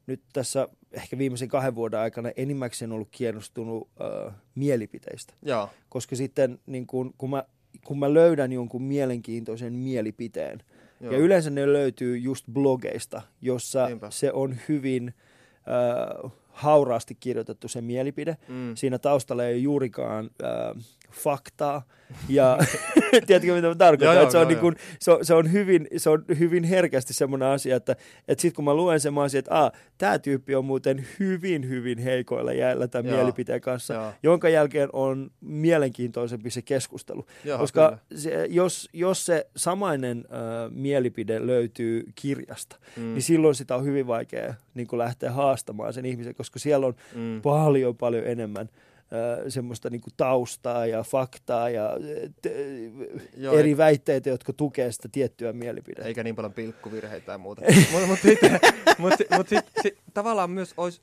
[0.10, 5.34] nyt tässä ehkä viimeisen kahden vuoden aikana enimmäkseen ollut kiinnostunut äh, mielipiteistä.
[5.42, 7.44] Joo, Koska sitten niin kun, kun, mä,
[7.86, 10.64] kun mä löydän jonkun mielenkiintoisen mielipiteen,
[11.02, 11.14] joo.
[11.14, 14.12] ja yleensä ne löytyy just blogeista, jossa Niinpä.
[14.12, 15.14] se on hyvin
[16.28, 18.38] äh, hauraasti kirjoitettu se mielipide.
[18.48, 18.76] Mm.
[18.76, 21.82] Siinä taustalla ei ole juurikaan äh, faktaa.
[22.30, 22.58] Ja
[23.28, 24.06] tiedätkö, mitä mä tarkoitan?
[24.06, 26.26] Joo, joo, että se, on joo, niin kuin, se, on, se, on hyvin, se on
[26.40, 27.96] hyvin herkästi semmoinen asia, että,
[28.28, 31.70] että sitten kun mä luen sen, mä olisin, että ah, tämä tyyppi on muuten hyvin,
[31.70, 33.16] hyvin heikoilla jäillä tämän Joo.
[33.16, 34.12] mielipiteen kanssa, Joo.
[34.24, 37.26] jonka jälkeen on mielenkiintoisempi se keskustelu.
[37.46, 38.22] Joo, Koska kyllä.
[38.22, 43.04] se, jos, jos se samainen äh, mielipide löytyy kirjasta, Mm.
[43.04, 46.96] niin silloin sitä on hyvin vaikea niin kuin lähteä haastamaan sen ihmisen, koska siellä on
[47.16, 47.42] Mm.
[47.42, 48.70] paljon paljon enemmän
[49.48, 51.90] semmoista niin kuin taustaa ja faktaa ja
[52.42, 52.46] t-
[53.38, 56.08] Joo, eri ei- väitteitä, jotka tukee sitä tiettyä mielipidettä.
[56.08, 57.62] Eikä niin paljon pilkkuvirheitä ja muuta.
[57.92, 58.60] Mutta mut sitten
[58.98, 61.02] mut, mut sit, sit, tavallaan myös olisi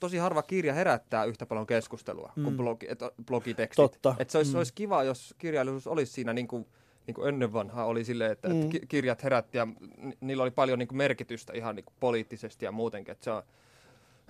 [0.00, 2.56] tosi harva kirja herättää yhtä paljon keskustelua kuin Mm.
[2.56, 3.76] blogi, et, blogitekstit.
[3.76, 4.14] Totta.
[4.18, 4.58] Et se olisi, Mm.
[4.58, 6.66] olisi kiva, jos kirjallisuus olisi siinä niin kuin,
[7.06, 8.54] niin kuin ennen vanhaa oli silleen, että, Mm.
[8.62, 9.66] että ki- kirjat herätti ja
[9.96, 13.12] ni- niillä oli paljon niin kuin merkitystä ihan niin kuin poliittisesti ja muutenkin.
[13.12, 13.42] Et se, on,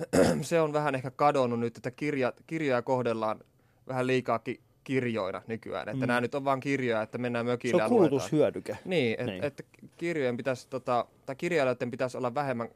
[0.42, 3.40] se on vähän ehkä kadonnut nyt, että kirjat, kirjoja kohdellaan
[3.88, 5.88] vähän liikaakin kirjoina nykyään.
[5.88, 6.08] Että Mm.
[6.08, 8.08] nämä nyt on vain kirjoja, että mennään Se mökille on ja luetaan.
[8.10, 8.78] kulutushyödyke.
[8.84, 9.44] Niin, et, Niin.
[9.44, 9.62] että
[9.96, 12.68] kirjojen pitäisi, tota, tai kirjailijoiden pitäisi olla vähemmän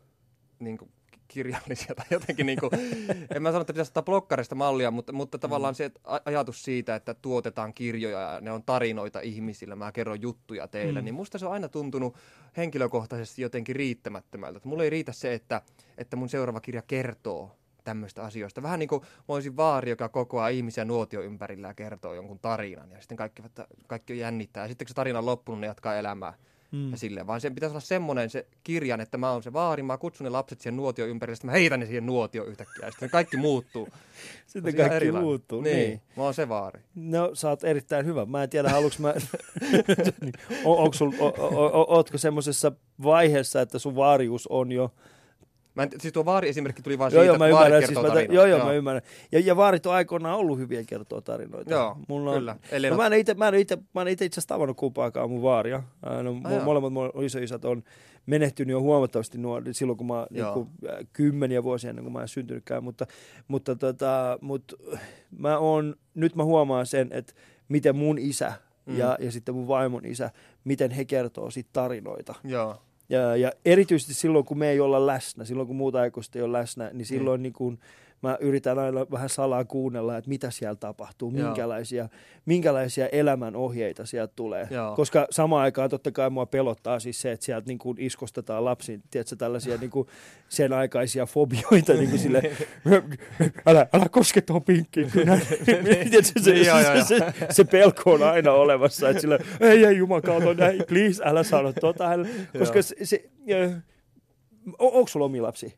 [0.58, 0.90] niin kuin,
[1.32, 2.70] kirjallisia tai jotenkin niin kuin,
[3.34, 6.62] en mä sano, että pitäisi ottaa blokkarista mallia, mutta, mutta tavallaan se että a- ajatus
[6.64, 11.04] siitä, että tuotetaan kirjoja ja ne on tarinoita ihmisille, mä kerron juttuja teille, Mm.
[11.04, 12.16] niin musta se on aina tuntunut
[12.56, 14.56] henkilökohtaisesti jotenkin riittämättömältä.
[14.56, 15.62] Että mulla ei riitä se, että,
[15.98, 18.62] että mun seuraava kirja kertoo tämmöistä asioista.
[18.62, 22.90] Vähän niin kuin mä olisin vaari, joka kokoaa ihmisiä nuotio ympärillä ja kertoo jonkun tarinan.
[22.92, 23.42] Ja sitten kaikki,
[23.86, 24.64] kaikki jännittää.
[24.64, 26.34] Ja sitten kun se tarina on loppunut, ne jatkaa elämää.
[26.72, 26.90] Mm.
[26.90, 29.98] Ja silleen, vaan sen pitäisi olla semmoinen se kirjan, että mä oon se vaari, mä
[29.98, 33.10] kutsun ne lapset siihen nuotio ympärille, sitten mä heitän ne siihen nuotio yhtäkkiä, ja sitten
[33.10, 33.88] kaikki muuttuu.
[34.46, 35.22] Sitten On kaikki erilainen.
[35.28, 35.60] muuttuu.
[35.60, 36.00] Niin, Niin.
[36.16, 36.80] mä oon se vaari.
[36.94, 38.26] No, sä oot erittäin hyvä.
[38.26, 39.14] Mä en tiedä, haluuks mä...
[40.64, 44.92] o, onks sul, o, o, o, ootko semmoisessa vaiheessa, että sun vaarius on jo...
[45.74, 47.80] Mä en, siis tuo vaari-esimerkki tuli Joo, siitä, joo, mä että vaari ymmärrän.
[47.80, 48.34] Siis kertoo mä, tä- tarinoita.
[48.48, 49.02] joo, joo, mä ymmärrän.
[49.32, 51.70] Ja, ja vaarit on aikoinaan ollut hyviä kertoa tarinoita.
[51.70, 52.56] Joo, Mulla on, kyllä.
[52.70, 55.30] Eli No, no, mä en itse, mä en itse, mä en itse asiassa tavannut kumpaakaan
[55.30, 55.82] mun vaaria.
[56.22, 56.64] No, Ah, joo.
[56.64, 57.82] molemmat mun isoisät on
[58.26, 60.52] menehtynyt jo huomattavasti nuori, silloin kun mä niin Joo.
[60.54, 60.68] kuin,
[61.12, 63.06] kymmeniä vuosia ennen kuin mä en syntynytkään, mutta,
[63.48, 64.76] mutta, tota, mutta
[65.38, 67.32] mä on, nyt mä huomaan sen, että
[67.68, 68.52] miten mun isä
[68.86, 68.96] Mm.
[68.98, 70.30] ja, ja sitten mun vaimon isä,
[70.64, 72.34] miten he kertoo sit tarinoita.
[72.44, 72.76] joo,
[73.12, 76.58] Ja, ja erityisesti silloin, kun me ei olla läsnä, silloin kun muuta aikuista ei ole
[76.58, 77.52] läsnä, niin silloin niin.
[77.52, 77.78] kuin
[78.22, 82.08] mä yritän aina vähän salaa kuunnella, että mitä siellä tapahtuu, minkälaisia,
[82.46, 84.68] minkälaisia elämän ohjeita sieltä tulee.
[84.70, 84.96] Joo.
[84.96, 89.02] Koska samaan aikaan totta kai mua pelottaa siis se, että sieltä niin kuin iskostetaan lapsiin,
[89.10, 90.08] tiedätkö, tällaisia niin kuin
[90.48, 92.42] sen aikaisia fobioita, niin kuin sille,
[93.66, 95.10] älä, älä koske tuohon pinkkiin.
[96.10, 99.84] tiedätkö, se, Niin, joo, joo, se, se, se, pelko on aina olemassa, että sille, ei,
[99.84, 102.10] ei jumakautta, näin, please, älä sano tota.
[102.10, 102.28] Älä.
[102.58, 103.30] Koska se, se
[103.64, 103.82] on,
[104.78, 105.70] onko sulla omia lapsia?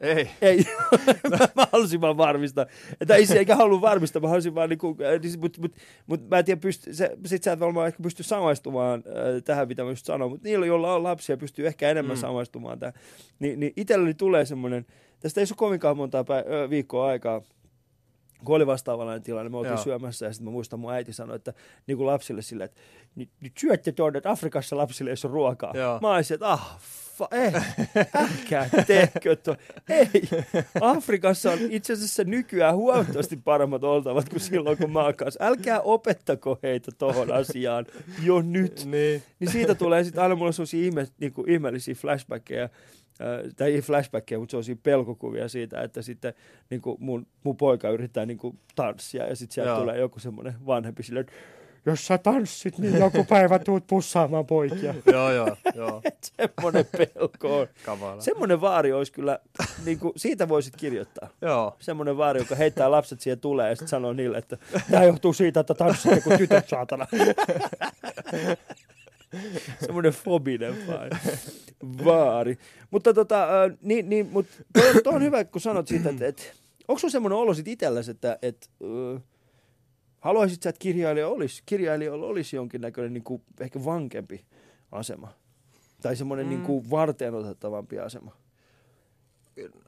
[0.00, 0.30] Ei.
[0.42, 0.64] Ei,
[1.54, 2.66] mä, halusin vaan varmistaa.
[3.00, 4.96] Että ei se eikä halunnut varmistaa, mä halusin vaan niinku,
[5.40, 5.72] mutta mut,
[6.06, 9.68] mut, mä en tiedä, pysty, se, sit sä et varmaan ehkä pysty samaistumaan äh, tähän,
[9.68, 12.20] mitä mä just sanoin, mutta niillä, joilla on lapsia, pystyy ehkä enemmän Mm.
[12.20, 12.94] samaistumaan tähän.
[13.38, 14.86] Ni, niin itselleni tulee semmoinen,
[15.20, 17.42] tästä ei ole kovinkaan montaa pä- ö, viikkoa aikaa,
[18.44, 19.82] kun oli vastaavanlainen tilanne, me oltiin Joo.
[19.84, 21.52] syömässä ja sitten mä muistan, mun äiti sanoi, että
[21.86, 22.80] niin kuin lapsille silleen, että
[23.14, 25.72] nyt, nyt syötte tuonne, että Afrikassa lapsille ei ole ruokaa.
[25.76, 25.98] Joo.
[26.02, 26.78] Mä olisin, että ah,
[27.16, 27.52] fa, ei,
[28.22, 29.56] älkää tehkö tuo.
[29.88, 30.22] Ei,
[30.80, 35.44] Afrikassa on itse asiassa nykyään huomattavasti paremmat oltavat kuin silloin, kun mä oon kanssa.
[35.44, 37.86] Älkää opettako heitä tohon asiaan
[38.22, 38.84] jo nyt.
[38.84, 39.22] Niin.
[39.40, 42.70] Niin siitä tulee sitten aina mulla sellaisia ihme, niin kuin ihmeellisiä flashbackkejä, äh,
[43.56, 46.34] tai ei flashbackkejä, mutta sellaisia pelkokuvia siitä, että sitten
[46.70, 49.80] niin kuin mun, mun poika yrittää niin kuin tanssia ja sitten sieltä Joo.
[49.80, 51.32] tulee joku semmoinen vanhempi silleen, että
[51.86, 54.94] jos sä tanssit, niin joku päivä tuut pussaamaan poikia.
[55.12, 56.02] joo, joo, joo.
[56.36, 57.66] semmoinen pelko on.
[57.84, 58.22] Kamala.
[58.22, 59.38] Semmoinen vaari olisi kyllä,
[59.84, 61.28] niin kuin, siitä voisit kirjoittaa.
[61.42, 61.76] Joo.
[61.78, 64.56] Semmoinen vaari, joka heittää lapset siihen tulee ja sitten sanoo niille, että
[64.90, 67.06] tämä johtuu siitä, että tanssitte kuin tytöt saatana.
[69.86, 71.10] Semmoinen fobinen vaari.
[72.04, 72.58] vaari.
[72.90, 76.42] Mutta tota, äh, niin, niin, mut toi, toi on hyvä, kun sanot siitä, että, että
[76.88, 78.66] onko sun semmoinen olo sit itselläsi, että, että
[79.14, 79.22] äh,
[80.20, 84.44] haluaisit sä, että kirjailija olisi, kirjailijalla olisi jonkinnäköinen niin kuin, ehkä vankempi
[84.92, 85.32] asema?
[86.02, 86.50] Tai semmoinen Mm.
[86.50, 88.36] niin kuin varten otettavampi asema?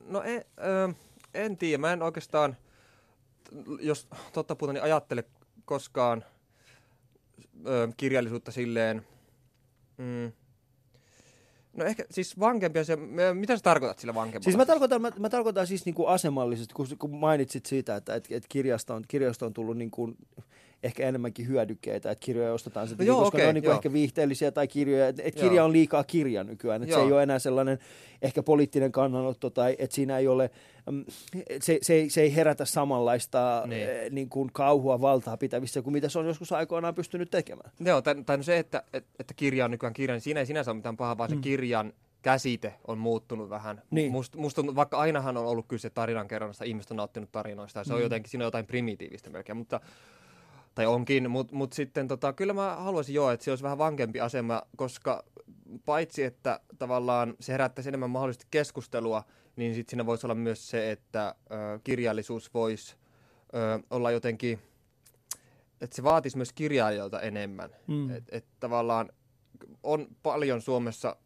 [0.01, 0.94] No en, ö,
[1.35, 2.57] en tiedä, mä en oikeastaan,
[3.81, 5.24] jos totta puhutaan, niin ajattele
[5.64, 6.24] koskaan
[7.66, 9.07] ö, kirjallisuutta silleen,
[9.98, 10.32] mm,
[11.72, 12.96] no ehkä siis vankempia, se,
[13.34, 14.44] mitä sä tarkoitat sillä vankempana?
[14.44, 18.26] Siis mä tarkoitan, mä, mä tarkoitan siis niinku asemallisesti, kun, kun mainitsit siitä, että et,
[18.30, 20.14] et kirjasta, on, kirjasta on tullut niinku
[20.83, 23.75] ehkä enemmänkin hyödykkeitä, että kirjoja ostetaan sen No joo, koska okei, ne on niinku joo.
[23.77, 27.23] ehkä viihteellisiä tai kirjoja, että et kirja on liikaa kirja nykyään, että se ei ole
[27.23, 27.79] enää sellainen
[28.23, 30.51] ehkä poliittinen kannanotto tai että siinä ei ole,
[30.91, 31.05] mm,
[31.62, 33.88] se, se, ei, se ei herätä samanlaista Niin.
[33.88, 34.14] niin.
[34.14, 37.71] niin kuin kauhua valtaa pitävissä kuin mitä se on joskus aikoinaan pystynyt tekemään.
[37.81, 38.83] Joo, tai, tai se, että,
[39.19, 41.41] että, kirja on nykyään kirja, niin siinä ei sinänsä ole mitään pahaa, vaan se Mm.
[41.43, 43.83] kirjan käsite on muuttunut vähän.
[43.91, 44.12] Niin.
[44.12, 47.85] Must, musta, tuntuu, vaikka ainahan on ollut kyse tarinan kerronnasta, ihmiset on nauttinut tarinoista, ja
[47.85, 48.03] se on Mm.
[48.03, 49.81] jotenkin, siinä on jotain primitiivistä melkein, mutta
[50.79, 54.21] tai onkin, mutta mut sitten tota, kyllä mä haluaisin joo, että se olisi vähän vankempi
[54.21, 55.25] asema, koska
[55.85, 59.25] paitsi, että tavallaan se herättäisi enemmän mahdollisesti keskustelua,
[59.57, 62.97] niin sitten siinä voisi olla myös se, että ö, kirjallisuus voisi
[63.55, 64.59] ö, olla jotenkin,
[65.81, 67.71] että se vaatisi myös kirjailijoilta enemmän.
[67.87, 68.11] Mm.
[68.11, 69.09] Et, et tavallaan
[69.83, 71.17] on paljon Suomessa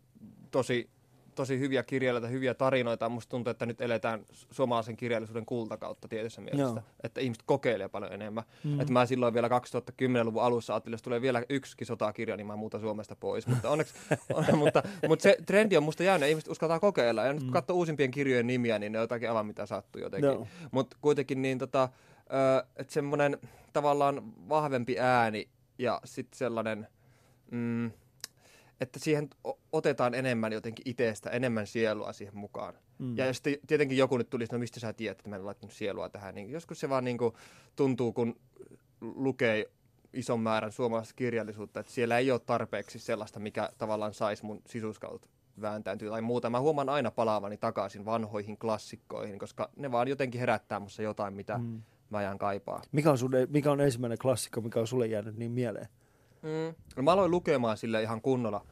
[0.50, 0.90] tosi,
[1.34, 3.08] tosi hyviä kirjailijoita, hyviä tarinoita.
[3.08, 6.62] Musta tuntuu, että nyt eletään su- suomalaisen kirjallisuuden kultakautta tietyssä mielessä.
[6.62, 6.82] Joo.
[7.02, 8.44] Että ihmiset kokeilee paljon enemmän.
[8.64, 8.80] Mm.
[8.80, 12.80] Että mä silloin vielä 2010-luvun alussa ajattelin, jos tulee vielä yksikin sotakirja, niin mä muutan
[12.80, 13.46] Suomesta pois.
[13.46, 13.94] Mutta onneksi,
[14.34, 16.28] on, mutta, mutta se trendi on musta jäänyt.
[16.28, 17.24] Ihmiset uskaltaa kokeilla.
[17.24, 17.52] Ja nyt kun Mm.
[17.52, 20.30] katsoo uusimpien kirjojen nimiä, niin ne on jotakin aivan mitä sattuu jotenkin.
[20.30, 20.46] Joo.
[20.70, 21.88] Mutta kuitenkin niin tota,
[22.76, 23.38] että semmoinen
[23.72, 26.88] tavallaan vahvempi ääni ja sitten sellainen,
[27.50, 27.86] mm,
[28.80, 29.30] että siihen
[29.72, 32.74] otetaan enemmän jotenkin itsestä, enemmän sielua siihen mukaan.
[32.98, 33.16] Mm.
[33.16, 36.08] Ja sitten tietenkin joku nyt tulisi, no mistä sä tiedät, että mä en laittanut sielua
[36.08, 36.34] tähän.
[36.34, 37.36] Niin joskus se vaan niinku
[37.76, 38.40] tuntuu, kun
[39.00, 39.70] lukee
[40.12, 45.28] ison määrän suomalaista kirjallisuutta, että siellä ei ole tarpeeksi sellaista, mikä tavallaan saisi mun sisuskautta
[45.60, 46.50] vääntääntyä tai muuta.
[46.50, 51.58] Mä huomaan aina palaavani takaisin vanhoihin klassikkoihin, koska ne vaan jotenkin herättää musta jotain, mitä
[51.58, 51.64] mm.
[51.64, 51.82] Mm.
[52.10, 52.82] mä jään kaipaa.
[52.92, 55.88] Mikä, on sun, mikä on ensimmäinen klassikko, mikä on sulle jäänyt niin mieleen?
[56.42, 56.74] Mm.
[56.96, 58.66] No mä aloin lukemaan sille ihan kunnolla,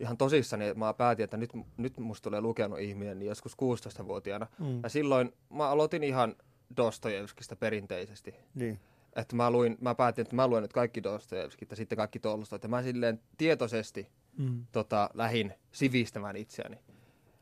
[0.00, 3.56] ihan tosissani, että mä päätin, että nyt, nyt musta tulee lukenut ihminen niin joskus
[4.00, 4.46] 16-vuotiaana.
[4.58, 4.80] Mm.
[4.82, 6.34] Ja silloin mä aloitin ihan
[6.76, 8.34] Dostojevskista perinteisesti.
[8.54, 8.80] Niin.
[9.16, 12.62] Että mä, luin, mä päätin, että mä luen nyt kaikki Dostojevskit ja sitten kaikki Tolstoit.
[12.62, 14.66] Ja mä silleen tietoisesti Mm.
[14.72, 16.78] tota, lähin sivistämään itseäni.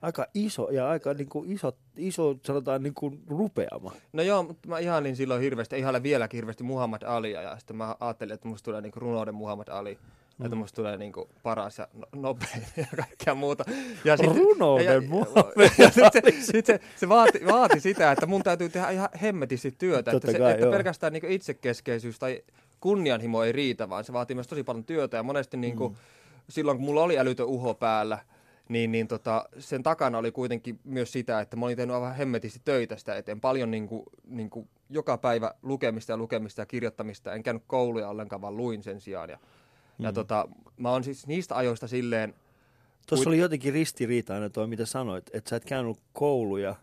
[0.03, 3.93] Aika iso ja aika niin kuin iso, iso, sanotaan niin kuin rupeama.
[4.13, 7.43] No joo, mutta mä ihailin silloin hirveästi, ihailen vieläkin hirveästi Muhammad Alia.
[7.43, 9.99] Ja sitten mä ajattelin, että musta tulee niinku runouden Muhammad Ali.
[10.39, 10.47] Mm.
[10.47, 13.65] Että musta tulee niinku paras ja no, nopein ja kaikkea muuta.
[14.05, 14.93] Ja Runouden ja,
[15.79, 19.75] ja, sit se, sit se, se vaati, vaati, sitä, että mun täytyy tehdä ihan hemmetisti
[19.79, 20.11] työtä.
[20.11, 20.73] Totta että se, kai, että joo.
[20.73, 22.43] pelkästään niinku itsekeskeisyys tai
[22.81, 25.17] kunnianhimo ei riitä, vaan se vaatii myös tosi paljon työtä.
[25.17, 25.97] Ja monesti niinku, mm.
[26.49, 28.19] silloin, kun mulla oli älytön uho päällä,
[28.69, 32.61] niin, niin tota, sen takana oli kuitenkin myös sitä, että mä olin tehnyt aivan hemmetisti
[32.65, 33.41] töitä sitä eteen.
[33.41, 37.33] Paljon niin kuin, niin kuin joka päivä lukemista ja lukemista ja kirjoittamista.
[37.33, 39.31] En käynyt kouluja ollenkaan, vaan luin sen sijaan.
[39.31, 39.39] Ja,
[39.99, 40.05] mm.
[40.05, 42.35] ja tota, mä oon siis niistä ajoista silleen,
[43.09, 46.75] Tuossa oli jotenkin ristiriitainen toi, mitä sanoit, että sä et käynyt kouluja,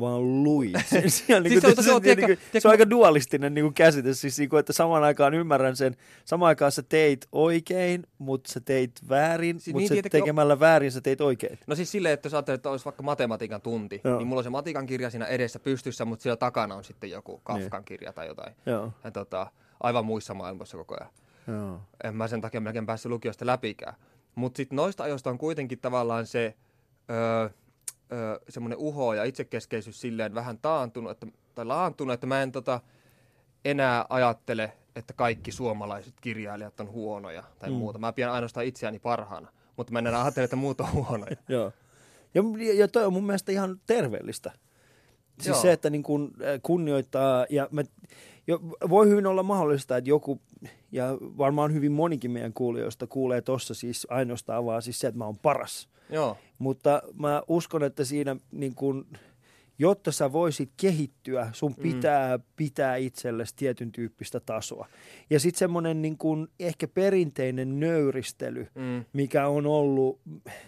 [0.00, 1.42] vaan luit sen sijaan.
[1.42, 3.54] niin Siis se on- se, se on, on, tiedätkö- niin kuin, se on aika dualistinen
[3.54, 7.26] niin kuin käsite, siis niin kuin, että samaan aikaan ymmärrän sen, samaan aikaan sä teit
[7.32, 11.58] oikein, mutta sä teit väärin, Siis mutta niin, sä tekemällä väärin sä teit oikein.
[11.66, 14.18] No siis silleen, että jos ajattelee, että olisi vaikka matematiikan tunti, Joo.
[14.18, 17.40] niin mulla on se matikan kirja siinä edessä pystyssä, mutta siellä takana on sitten joku
[17.44, 18.54] Kafkan kirja tai jotain.
[18.66, 19.46] Joo, Ja tota,
[19.80, 21.10] aivan muissa maailmassa koko ajan.
[21.48, 21.80] Joo.
[22.04, 23.94] En mä sen takia melkein päässyt lukiosta läpikään.
[24.34, 26.54] Mutta sitten noista ajoista on kuitenkin tavallaan se
[27.10, 27.48] öö,
[28.12, 32.80] öö, semmoinen uho ja itsekeskeisyys silleen vähän taantunut, että, tai laantunut, että mä en tota,
[33.64, 37.76] enää ajattele, että kaikki suomalaiset kirjailijat on huonoja tai Mm.
[37.76, 37.98] muuta.
[37.98, 41.36] Mä pidän ainoastaan itseäni parhaana, mutta mä en enää ajattele, että muut on huonoja.
[41.48, 41.72] Joo.
[42.34, 42.42] Ja,
[42.74, 44.52] ja toi on mun mielestä ihan terveellistä.
[45.40, 45.62] Siis Joo.
[45.62, 47.82] se, että niin kun äh, kunnioittaa, ja mä,
[48.48, 50.40] jo, voi hyvin olla mahdollista, että joku,
[50.92, 55.24] ja varmaan hyvin monikin meidän kuulijoista kuulee tuossa siis ainoastaan vaan siis se, että mä
[55.24, 55.88] oon paras.
[56.10, 59.06] Joo, Mutta mä uskon, että siinä niin kun,
[59.78, 61.82] jotta sä voisit kehittyä, sun Mm.
[61.82, 64.88] pitää pitää itsellesi tietyn tyyppistä tasoa.
[65.30, 70.20] Ja sitten semmoinen niin kun, ehkä perinteinen nöyristely, mm, mikä on ollut,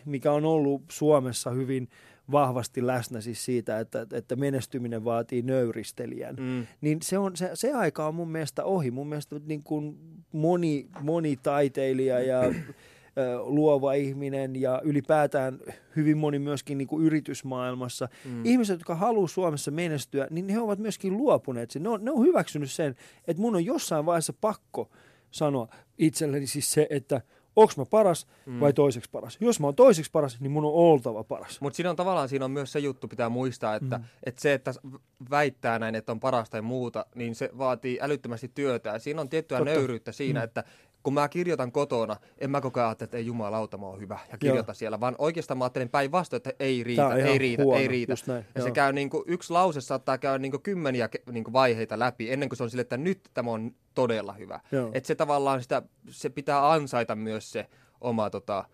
[0.04, 1.88] mikä on ollut Suomessa hyvin
[2.32, 6.36] vahvasti läsnä siis siitä, että, että menestyminen vaatii nöyristelijän.
[6.40, 8.90] mm, Niin se, on, se, se aika on mun mielestä ohi.
[8.90, 9.98] Mun mielestä niin kuin
[10.32, 12.42] moni, moni taiteilija ja
[13.44, 15.58] luova ihminen ja ylipäätään
[15.96, 18.08] hyvin moni myöskin niin kuin yritysmaailmassa.
[18.24, 18.44] mm.
[18.44, 21.70] Ihmiset, jotka haluaa Suomessa menestyä, niin he ovat myöskin luopuneet.
[21.70, 21.82] sen.
[21.82, 22.94] Ne on, ne on hyväksynyt sen,
[23.26, 24.90] että mun on jossain vaiheessa pakko
[25.30, 27.20] sanoa itselleni siis se, että
[27.56, 28.26] onko mä paras
[28.60, 29.38] vai toiseksi paras.
[29.40, 31.60] Jos mä oon toiseksi paras, niin mun on oltava paras.
[31.60, 34.04] Mutta siinä on tavallaan siinä on myös se juttu, pitää muistaa, että, mm.
[34.24, 34.74] että se, että
[35.30, 38.90] väittää näin, että on parasta tai muuta, niin se vaatii älyttömästi työtä.
[38.90, 39.58] Ja siinä on tiettyä.
[39.58, 39.74] Totta.
[39.74, 40.44] nöyryyttä siinä, mm.
[40.44, 40.64] että
[41.02, 44.18] kun mä kirjoitan kotona, en mä koko ajan ajattele, että ei jumalauta, mä oon hyvä
[44.32, 47.88] ja kirjoita siellä, vaan oikeastaan mä ajattelen päinvastoin, että ei riitä, ei riitä, huono, ei
[47.88, 48.14] riitä.
[48.26, 48.74] näin, ja se joo.
[48.74, 52.48] käy niin kuin, yksi lause saattaa käydä niin kuin kymmeniä niin kuin vaiheita läpi, ennen
[52.48, 54.60] kuin se on sille, että nyt tämä on todella hyvä.
[54.92, 57.66] Että se tavallaan sitä, se pitää ansaita myös se
[58.00, 58.64] oma tota,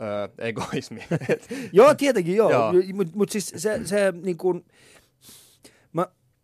[0.00, 1.04] ö, egoismi.
[1.72, 2.72] Joo, tietenkin joo, Joo.
[2.94, 4.64] mutta mut siis se, se niin kuin,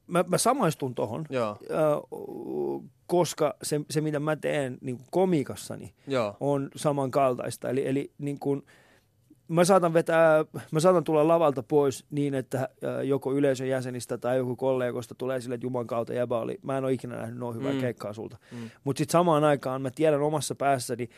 [0.09, 1.59] mä, mä, samaistun tohon, Joo,
[3.07, 6.37] koska se, se mitä mä teen niin kuin komiikassani joo.
[6.41, 7.69] on samankaltaista.
[7.69, 8.63] Eli, eli niin kuin,
[9.49, 14.37] mä saatan vetää, mä saatan tulla lavalta pois niin, että ö, joko yleisön jäsenistä tai
[14.37, 17.57] joku kollegoista tulee sille, että Juman kautta jäbä oli, mä en ole ikinä nähnyt noin
[17.57, 17.81] hyvää mm.
[17.81, 18.37] Keikkaa sulta.
[18.53, 18.71] Mm.
[18.85, 21.09] Mutta sitten samaan aikaan mä tiedän omassa päässäni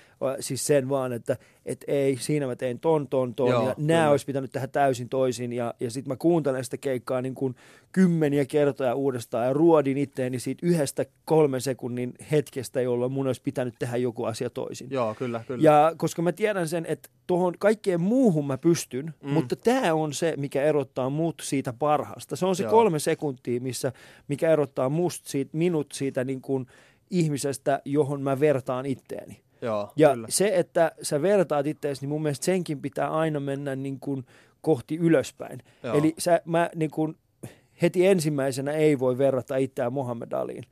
[0.40, 3.86] siis sen vaan, että et ei, siinä mä tein ton, ton, ton, Joo, ja kyllä.
[3.86, 7.54] nämä olisi pitänyt tehdä täysin toisin, ja, ja sitten mä kuuntelen sitä keikkaa niin kuin
[7.92, 13.74] kymmeniä kertoja uudestaan, ja ruodin itteeni siitä yhdestä kolmen sekunnin hetkestä, jolloin mun olisi pitänyt
[13.78, 14.90] tehdä joku asia toisin.
[14.90, 15.62] Joo, kyllä, kyllä.
[15.62, 19.30] Ja koska mä tiedän sen, että tuohon kaikkeen muuhun mä pystyn, mm.
[19.30, 22.36] Mutta tämä on se, mikä erottaa mut siitä parhaasta.
[22.36, 22.70] Se on se Joo.
[22.70, 23.92] kolme sekuntia, missä,
[24.28, 26.66] mikä erottaa must siitä, minut siitä niin kuin
[27.10, 29.40] ihmisestä, johon mä vertaan itteeni.
[29.62, 30.26] Joo, Ja kyllä.
[30.30, 34.26] se, että sä vertaat itteesi, niin mun mielestä senkin pitää aina mennä niin kuin
[34.60, 35.62] kohti ylöspäin.
[35.82, 35.94] Joo.
[35.94, 37.16] Eli sä, mä niin kuin,
[37.82, 40.64] heti ensimmäisenä ei voi verrata itseään Mohammed Aliin,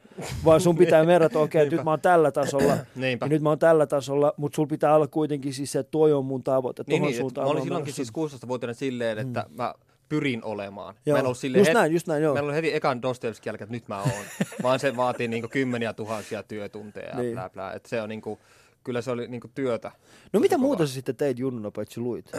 [0.44, 3.26] vaan sun pitää verrata, okei, okay, nyt mä oon tällä tasolla, Niinpä.
[3.26, 6.12] ja nyt mä oon tällä tasolla, mutta sulla pitää olla kuitenkin siis se, että toi
[6.12, 6.84] on mun tavoite.
[6.86, 9.74] Niin, niin, suuntaan mä olin silloinkin siis 16-vuotiaana silleen, että mä
[10.08, 10.94] pyrin olemaan.
[11.06, 11.14] Joo.
[11.14, 12.34] Mä en ollut silleen, just näin, just näin, joo.
[12.34, 14.24] Mä en ollut heti ekan Dostoevskin jälkeen, että nyt mä oon.
[14.62, 17.32] vaan se vaatii niinku kymmeniä tuhansia työtunteja ja Niin.
[17.32, 17.72] blää, blää.
[17.72, 18.38] Et se on niinku,
[18.84, 19.92] kyllä se oli niinku työtä.
[20.32, 20.86] No mitä tosi muuta kovaa.
[20.86, 22.30] sä sitten teit junnuna, paitsi luit?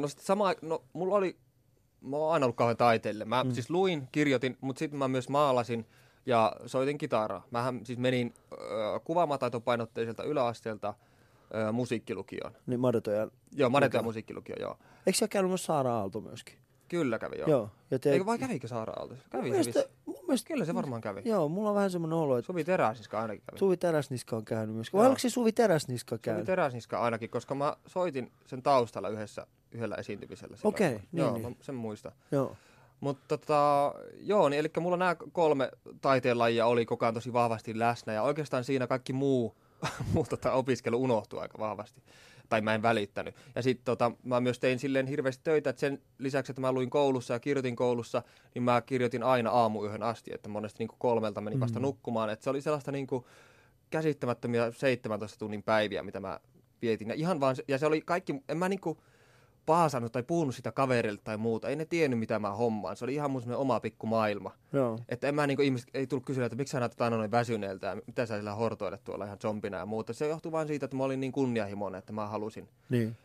[0.00, 1.36] No sitten sama, no mulla oli,
[2.02, 3.24] mä oon aina ollut kauhean taiteelle.
[3.24, 3.52] Mä Mm.
[3.52, 5.86] siis luin, kirjoitin, mutta sitten mä myös maalasin
[6.26, 7.46] ja soitin kitaraa.
[7.50, 10.94] Mähän siis menin öö, kuvaamataitopainotteiselta yläasteelta
[11.54, 12.52] öö, musiikkilukioon.
[12.66, 13.30] Niin Madetojan.
[13.52, 13.98] Joo, Madeto Okei.
[13.98, 14.04] okay.
[14.08, 14.78] musiikkilukio, joo.
[15.06, 16.54] Eikö siellä käynyt myös Saara Aalto myöskin?
[16.88, 17.48] Kyllä kävi, joo.
[17.48, 17.70] Joo.
[17.90, 18.12] Ja te...
[18.12, 19.14] Eikö vai kävikö Saara Aalto?
[19.30, 19.90] Kävi se
[20.22, 20.22] mielestä, vissi.
[20.22, 21.22] mun mielestä, Kyllä se varmaan kävi.
[21.24, 23.58] Joo, mulla on vähän semmoinen olo, että Suvi Teräsniska ainakin kävi.
[23.58, 24.98] Suvi Teräsniska on käynyt myöskin.
[24.98, 26.46] Vai oliko se Suvi Teräsniska Suvi käynyt?
[26.46, 30.56] Teräsniska ainakin, koska mä soitin sen taustalla yhdessä, yhdellä esiintymisellä.
[30.64, 31.56] Okei, niin, Joo, niin.
[31.60, 32.12] sen muistan.
[32.32, 32.56] Joo.
[33.00, 38.12] Mutta tota, joo, niin eli mulla nämä kolme taiteenlajia oli koko ajan tosi vahvasti läsnä
[38.12, 39.54] ja oikeastaan siinä kaikki muu,
[40.14, 42.02] muu tota, opiskelu unohtui aika vahvasti.
[42.48, 43.34] Tai mä en välittänyt.
[43.54, 46.90] Ja sitten tota, mä myös tein silleen hirveästi töitä, että sen lisäksi, että mä luin
[46.90, 48.22] koulussa ja kirjoitin koulussa,
[48.54, 51.82] niin mä kirjoitin aina aamuyöhön asti, että monesti niin kolmelta menin vasta Mm.
[51.82, 52.30] nukkumaan.
[52.30, 53.24] Että se oli sellaista niin kuin
[53.90, 56.40] käsittämättömiä 17 tunnin päiviä, mitä mä
[56.82, 57.08] vietin.
[57.08, 58.68] Ja, ihan vaan, ja se oli kaikki, en mä
[59.66, 61.68] paasannut tai puhunut sitä kaverille tai muuta.
[61.68, 62.96] Ei ne tiennyt, mitä mä hommaan.
[62.96, 64.50] Se oli ihan mun oma pikku maailma.
[64.72, 64.98] Joo.
[65.08, 67.86] Että en mä niinku ihmiset, ei tullut kysyä, että miksi sä näytät aina noin väsyneeltä
[67.86, 70.12] ja mitä sä sillä hortoilet tuolla ihan zombina ja muuta.
[70.12, 72.68] Se johtui vain siitä, että mä olin niin kunnianhimoinen, että mä halusin.
[72.88, 73.16] Niin.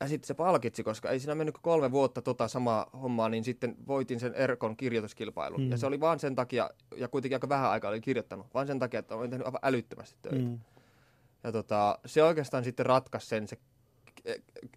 [0.00, 3.76] Ja sitten se palkitsi, koska ei siinä mennyt kolme vuotta tota samaa hommaa, niin sitten
[3.86, 5.60] voitin sen Erkon kirjoituskilpailun.
[5.60, 5.70] Mm.
[5.70, 8.78] Ja se oli vaan sen takia, ja kuitenkin aika vähän aikaa olin kirjoittanut, vaan sen
[8.78, 10.38] takia, että olin tehnyt aivan älyttömästi töitä.
[10.38, 10.58] Mm.
[11.44, 13.58] Ja tota, se oikeastaan sitten ratkaisi sen, se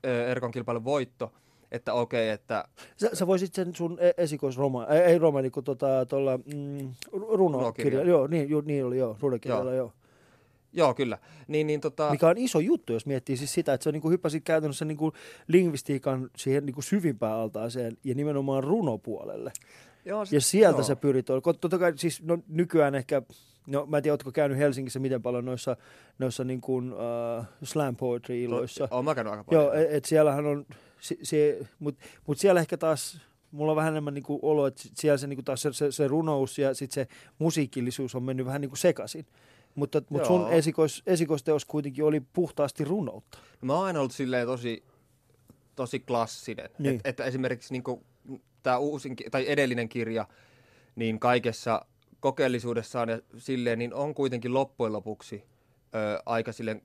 [0.04, 1.32] Erkon kilpailun voitto,
[1.72, 2.66] että okei, että
[2.98, 6.78] Sä, sä voisit sen sun e- esikoisroma, ei, ei romani, kun tota, tuolla mm,
[7.08, 7.52] ru- runokirja.
[7.52, 8.02] Runokirja.
[8.04, 9.78] Joo, niin, ju, niin oli, joo, runokirjalla, joo.
[9.78, 9.94] Joo.
[10.74, 13.92] joo kyllä, niin, niin tota, Mikä on iso juttu, jos miettii siis sitä, että sä
[13.92, 15.12] niin hyppäsit käytännössä niin kuin
[15.48, 19.52] lingvistiikan siihen niin kuin syvimpään altaaseen ja nimenomaan runopuolelle.
[20.06, 20.84] joo, sit- Ja sieltä joo.
[20.84, 21.26] sä pyrit.
[21.62, 23.22] Totta kai siis no, nykyään ehkä,
[23.68, 25.78] no mä en tiedä, ootko käynyt Helsingissä miten paljon noissa,
[26.20, 28.88] noissa niin kuin, uh, slam poetry-iloissa.
[28.92, 29.64] Oon mä käynyt aika paljon.
[29.64, 30.66] Joo, et, et siellähän on,
[31.00, 33.22] se, se, mutta mut siellä ehkä taas,
[33.52, 36.58] mulla on vähän enemmän niinku olo, että siellä se, niinku taas se, se, se runous
[36.58, 37.08] ja sit se
[37.40, 39.26] musiikillisuus on mennyt vähän niinku sekaisin.
[39.76, 43.38] Mutta mut sun esikois, esikoisteos kuitenkin oli puhtaasti runoutta.
[43.62, 44.84] Mä oon aina ollut silleen tosi,
[45.76, 46.66] tosi klassinen.
[46.66, 46.84] Niin.
[46.84, 46.96] Niin.
[46.96, 47.84] Et, että esimerkiksi niin
[48.64, 50.28] tämä uusin, tai edellinen kirja,
[50.96, 51.86] niin kaikessa
[52.22, 55.44] kokeellisuudessaan ja silleen, niin on kuitenkin loppujen lopuksi
[55.96, 56.82] ö, aika silleen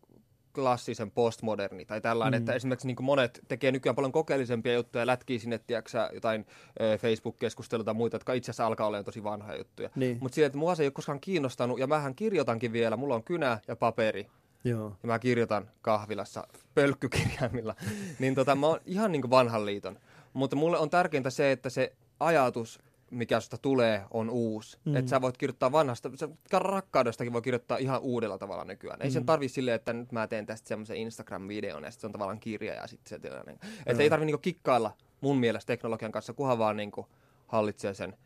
[0.55, 2.42] klassisen postmoderni tai tällainen, Mm.
[2.42, 6.46] että esimerkiksi niin monet tekee nykyään paljon kokeellisempia juttuja ja lätkii sinne, tiedätkö, jotain
[6.81, 9.90] ö, Facebook-keskusteluita tai muita, jotka itse asiassa alkaa olla tosi vanhoja juttuja.
[9.96, 10.18] Niin.
[10.20, 13.25] Mutta silleen, että mua se ei ole koskaan kiinnostanut ja mähän kirjoitankin vielä, mulla on
[13.25, 14.27] kynä ja paperi
[14.64, 14.96] Joo.
[15.03, 17.75] ja mä kirjoitan kahvilassa pölkkykirjaimilla,
[18.18, 19.99] niin tota, mä oon ihan niin vanhan liiton.
[20.33, 22.79] Mutta mulle on tärkeintä se, että se ajatus,
[23.11, 24.79] mikä susta tulee, on uusi.
[24.85, 24.90] Mm.
[24.92, 24.97] Mm.
[24.97, 29.03] Että sä voit kirjoittaa vanhasta, sä rakkaudestakin voi kirjoittaa ihan uudella tavalla nykyään.
[29.03, 29.12] Ei Mm.
[29.12, 32.40] sen tarvi silleen, että nyt mä teen tästä semmoisen Instagram-videon ja sitten se on tavallaan
[32.40, 33.59] kirja ja sitten se tällainen.
[33.62, 33.73] Joo.
[33.87, 37.07] Että ei tarvi niinku kikkailla mun mielestä teknologian kanssa, kunhan vaan niinku
[37.47, 38.16] hallitsee sen,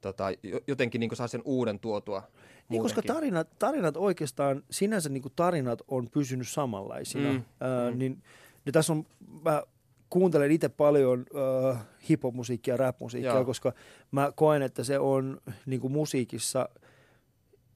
[0.00, 2.22] tota, jo- jotenkin niinku saa sen uuden tuotua
[2.68, 7.28] Niin, koska tarinat, tarinat oikeastaan, sinänsä niin kuin tarinat on pysynyt samanlaisina.
[7.32, 7.34] Mm.
[7.36, 7.98] Mm, Ää, mm.
[7.98, 8.22] niin,
[8.64, 9.06] niin tässä on,
[9.44, 9.62] mä
[10.10, 11.26] kuuntelen itse paljon
[11.70, 13.44] äh, hip-hop-musiikkia, rap-musiikkia, Joo.
[13.44, 13.72] koska
[14.10, 16.68] mä koen, että se on niin kuin musiikissa,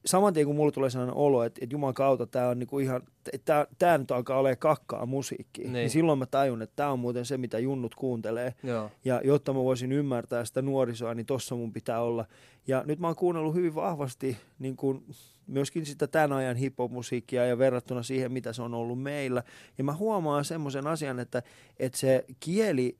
[0.05, 2.85] saman tien kun mulle tulee sellainen olo, että, että Jumalan kautta tämä on niin kuin
[2.85, 3.01] ihan,
[3.33, 5.73] että tämä nyt alkaa olemaan kakkaa musiikkia, niin.
[5.73, 5.89] Niin.
[5.89, 8.53] silloin mä tajun, että tämä on muuten se, mitä junnut kuuntelee.
[8.63, 8.91] Joo.
[9.05, 12.25] Ja jotta mä voisin ymmärtää sitä nuorisoa, niin tossa mun pitää olla.
[12.67, 15.03] Ja nyt mä oon kuunnellut hyvin vahvasti niin kun
[15.47, 19.43] myöskin sitä tämän ajan hip-hop-musiikkia ja verrattuna siihen, mitä se on ollut meillä.
[19.77, 21.43] Ja mä huomaan semmoisen asian, että,
[21.79, 22.97] että se kieli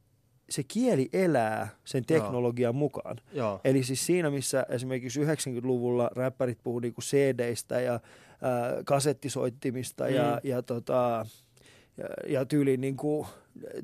[0.50, 3.18] se kieli elää sen teknologian mukaan.
[3.34, 3.62] Joo.
[3.64, 10.10] Eli siis siinä, missä esimerkiksi 90-luvulla räppärit puhuu niinku CD-stä ja ää, kasettisoittimista mm.
[10.16, 11.26] ja, ja, tota,
[11.98, 13.28] ja, ja tyyliin, niinku,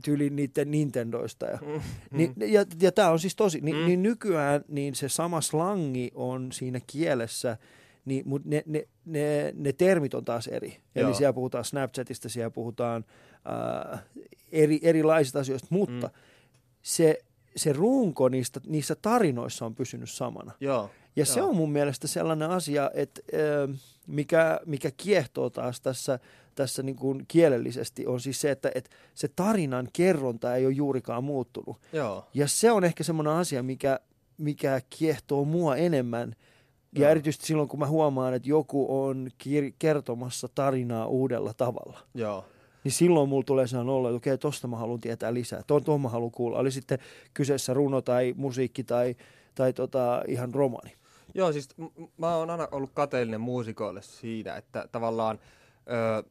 [0.05, 1.45] tyyliin niiden Nintendoista.
[1.45, 1.81] Ja, Mm.
[2.17, 3.85] niin, ja, ja tämä on siis tosi, niin, Mm.
[3.85, 7.57] niin nykyään niin se sama slangi on siinä kielessä,
[8.05, 10.77] niin, mutta ne, ne, ne, ne termit on taas eri.
[10.95, 11.13] Eli Joo.
[11.13, 13.05] siellä puhutaan Snapchatista, siellä puhutaan
[13.45, 13.99] ää,
[14.51, 16.13] eri, erilaisista asioista, mutta Mm.
[16.81, 17.17] Se,
[17.55, 20.51] se runko niistä, niissä tarinoissa on pysynyt samana.
[20.59, 20.89] Joo.
[21.15, 21.49] Ja se Joo.
[21.49, 23.67] on mun mielestä sellainen asia, että ö,
[24.07, 26.19] mikä, mikä kiehtoo taas tässä,
[26.55, 31.23] tässä niin kuin kielellisesti on siis se, että, että se tarinan kerronta ei ole juurikaan
[31.23, 31.77] muuttunut.
[31.93, 32.27] Joo.
[32.33, 33.99] Ja se on ehkä semmoinen asia, mikä,
[34.37, 36.35] mikä kiehtoo mua enemmän.
[36.95, 37.11] Ja Joo.
[37.11, 41.99] erityisesti silloin, kun mä huomaan, että joku on kir- kertomassa tarinaa uudella tavalla.
[42.13, 42.45] Joo.
[42.83, 45.63] Niin silloin mulla tulee sellainen olo, että okei, tosta mä haluan tietää lisää.
[45.67, 46.59] Tuon, tuon mä haluan kuulla.
[46.59, 46.99] Oli sitten
[47.33, 49.15] kyseessä runo tai musiikki tai,
[49.55, 50.93] tai tota, ihan romani.
[51.33, 51.69] Joo, siis
[52.17, 55.39] mä oon aina ollut kateellinen muusikoille siinä, että tavallaan,
[56.19, 56.23] ö,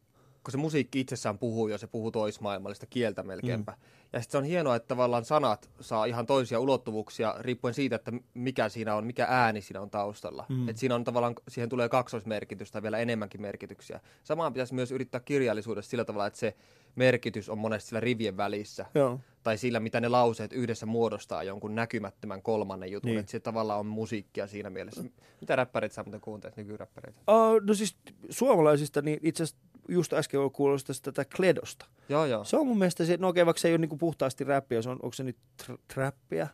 [0.45, 3.73] kun se musiikki itsessään puhuu jo, se puhuu toismaailmallista kieltä melkeinpä.
[3.73, 3.79] Mm.
[4.13, 8.13] Ja sitten se on hienoa, että tavallaan sanat saa ihan toisia ulottuvuuksia riippuen siitä, että
[8.35, 10.47] mikä siinä on, mikä ääni siinä on taustalla.
[10.49, 10.69] Mm.
[10.69, 14.01] Että siinä on tavallaan, siihen tulee kaksoismerkitystä tai vielä enemmänkin merkityksiä.
[14.25, 16.55] Samaan pitäisi myös yrittää kirjallisuudessa sillä tavalla, että se
[16.97, 19.21] merkitys on monesti sillä rivien välissä Joo.
[19.43, 23.21] tai sillä, mitä ne lauseet yhdessä muodostaa jonkun näkymättömän kolmannen jutun, niin.
[23.21, 25.05] että se tavallaan on musiikkia siinä mielessä.
[25.41, 27.21] Mitä räppärit sä muuten kuuntelet, nykyräppäreitä?
[27.29, 27.97] Uh, no siis
[28.31, 31.87] suomalaisista, niin itse asiassa just äsken oli kuulostaa tätä Kledosta.
[32.09, 32.45] Joo, joo.
[32.45, 34.91] Se on mun mielestä, se, no okei, vaikka se ei ole niinku puhtaasti räppiä, se
[34.91, 36.47] on, onko se nyt tr- trappia?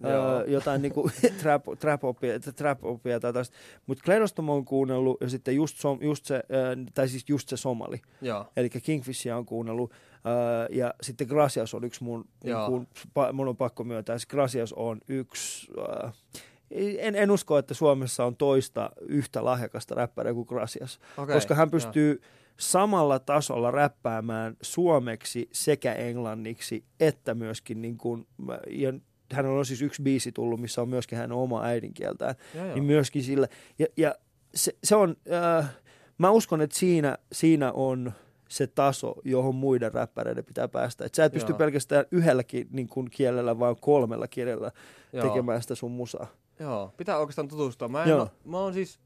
[0.04, 1.10] Öö, jotain niinku
[1.42, 3.56] trap, trap-opia, trap-opia tai tästä.
[3.86, 7.48] Mutta Kledosta mä oon kuunnellut ja sitten just, som, just se, öö, tai siis just
[7.48, 8.00] se somali.
[8.22, 8.46] Joo.
[8.56, 9.92] Eli Kingfishia on kuunnellut.
[10.26, 12.56] Öö, ja sitten Gracias on yksi mun, niin
[13.14, 14.18] pa, mun on pakko myöntää.
[14.18, 16.10] Siis Gracias on yksi, öö,
[16.70, 21.00] en, en usko, että Suomessa on toista yhtä lahjakasta räppäriä kuin Gracias.
[21.16, 22.20] Okay, koska hän pystyy,
[22.58, 28.26] samalla tasolla räppäämään suomeksi sekä englanniksi, että myöskin niin kuin,
[28.70, 28.92] ja
[29.32, 32.74] hänellä on siis yksi biisi tullut, missä on myöskin hänen oma äidinkieltään, Joo, joo.
[32.74, 33.48] niin myöskin sillä.
[33.78, 34.14] Ja, ja
[34.54, 35.70] se, se on, äh,
[36.18, 38.12] mä uskon, että siinä, siinä on
[38.48, 41.04] se taso, johon muiden räppäreiden pitää päästä.
[41.04, 41.58] Et sä et pysty Joo.
[41.58, 44.72] pelkästään yhdelläkin niin kuin kielellä, vaan kolmella kielellä
[45.12, 45.28] Joo.
[45.28, 46.26] tekemään sitä sun musaa.
[46.60, 47.88] Joo, pitää oikeastaan tutustua.
[47.88, 48.20] Mä, en Joo.
[48.20, 48.98] oo, mä oon siis,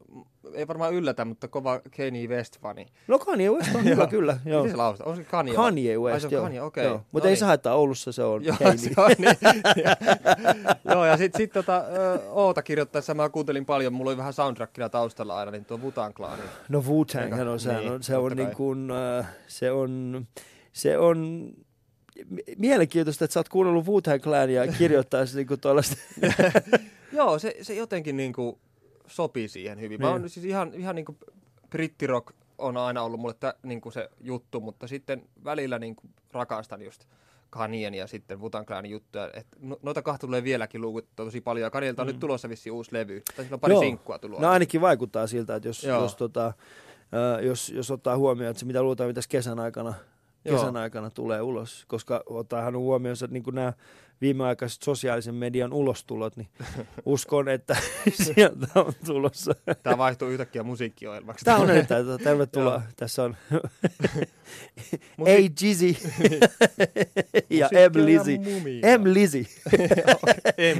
[0.54, 2.86] ei varmaan yllätä, mutta kova Kanye West-fani.
[3.08, 4.38] No Kanye West on hyvä kyllä.
[4.44, 4.62] Joo.
[4.62, 5.10] Miten se lausutaan?
[5.10, 5.54] On se Kanye?
[5.54, 6.42] Kanye Ai West, se on joo.
[6.42, 6.84] Kanye, okei.
[6.84, 6.94] joo.
[6.94, 7.38] No Mutta ei niin.
[7.38, 8.76] se haittaa, Oulussa se on Joo, Kanye.
[8.78, 9.36] se on niin.
[10.94, 11.84] Joo, ja sitten sit tota,
[12.30, 16.44] Oota kirjoittaessa mä kuuntelin paljon, mulla oli vähän soundtrackina taustalla aina, niin tuo Wutan Clanin.
[16.68, 20.26] No Wu-Tang, on, sehän niin, on, se on niin kuin, äh, se on,
[20.72, 21.50] se on
[22.58, 25.96] mielenkiintoista, että sä oot kuunnellut Wu-Tang Clania ja kirjoittaa niin kuin tuollaista.
[27.12, 28.58] Joo, se, se jotenkin niinku
[29.06, 30.00] sopii siihen hyvin.
[30.00, 30.20] Mä Niin.
[30.20, 31.16] oon siis ihan, ihan niinku
[31.70, 36.02] brittirock on aina ollut mulle tä, niinku se juttu, mutta sitten välillä niinku
[36.32, 37.04] rakastan just
[37.50, 39.30] Kanien ja sitten Wutan Clanin juttuja.
[39.34, 41.62] Et no, noita kahta tulee vieläkin luukuttua tosi paljon.
[41.62, 43.22] Ja Kanielta on nyt tulossa vissi uusi levy.
[43.36, 43.74] Tai sillä on pari Mm.
[43.74, 43.82] Joo.
[43.82, 44.38] sinkkua tullut.
[44.40, 46.02] No ainakin vaikuttaa siltä, että jos, Joo.
[46.02, 46.52] jos, tota,
[47.42, 49.94] jos, jos ottaa huomioon, että se mitä luultaan, mitä tässä kesän aikana,
[50.44, 50.58] Joo.
[50.58, 53.72] kesän aikana tulee ulos, koska ottaahan huomioon, että niin nämä
[54.22, 56.48] viimeaikaiset sosiaalisen median ulostulot, niin
[57.04, 57.76] uskon, että
[58.24, 59.54] sieltä on tulossa.
[59.82, 61.44] Tämä vaihtuu yhtäkkiä musiikkiohjelmaksi.
[61.44, 62.72] Tämä on erittäin, tervetuloa.
[62.72, 62.82] Joo.
[62.96, 63.36] Tässä on
[65.20, 65.50] A.
[65.60, 65.96] Jizzy
[67.50, 68.06] ja M.
[68.06, 68.38] Lizzy.
[68.98, 69.04] M.
[69.04, 69.46] Lizzy.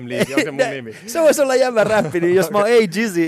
[0.00, 0.08] M.
[0.08, 0.96] Lizzy, on se mun nimi.
[1.06, 2.88] Se voisi olla jämmä räppi, niin jos mä oon A.
[2.96, 3.20] Jizzy.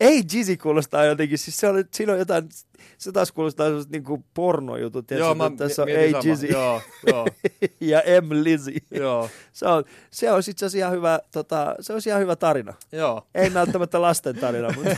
[0.00, 0.10] A.
[0.32, 2.48] Jizzy kuulostaa jotenkin, siis se on, siinä on jotain,
[2.98, 5.10] se taas kuulostaa semmoista niinku pornojutut.
[5.10, 6.20] Joo, mä tässä on mietin A.
[6.24, 7.26] Jizzy Joo, joo,
[7.80, 8.28] ja M.
[8.44, 8.72] Lizzy.
[8.90, 12.74] joo, Se on, se on itse asiassa ihan hyvä, tota, se on ihan hyvä tarina.
[12.92, 13.26] joo.
[13.34, 14.96] Ei välttämättä lasten tarina, mutta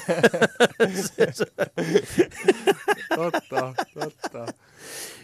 [3.16, 4.46] Totta, totta.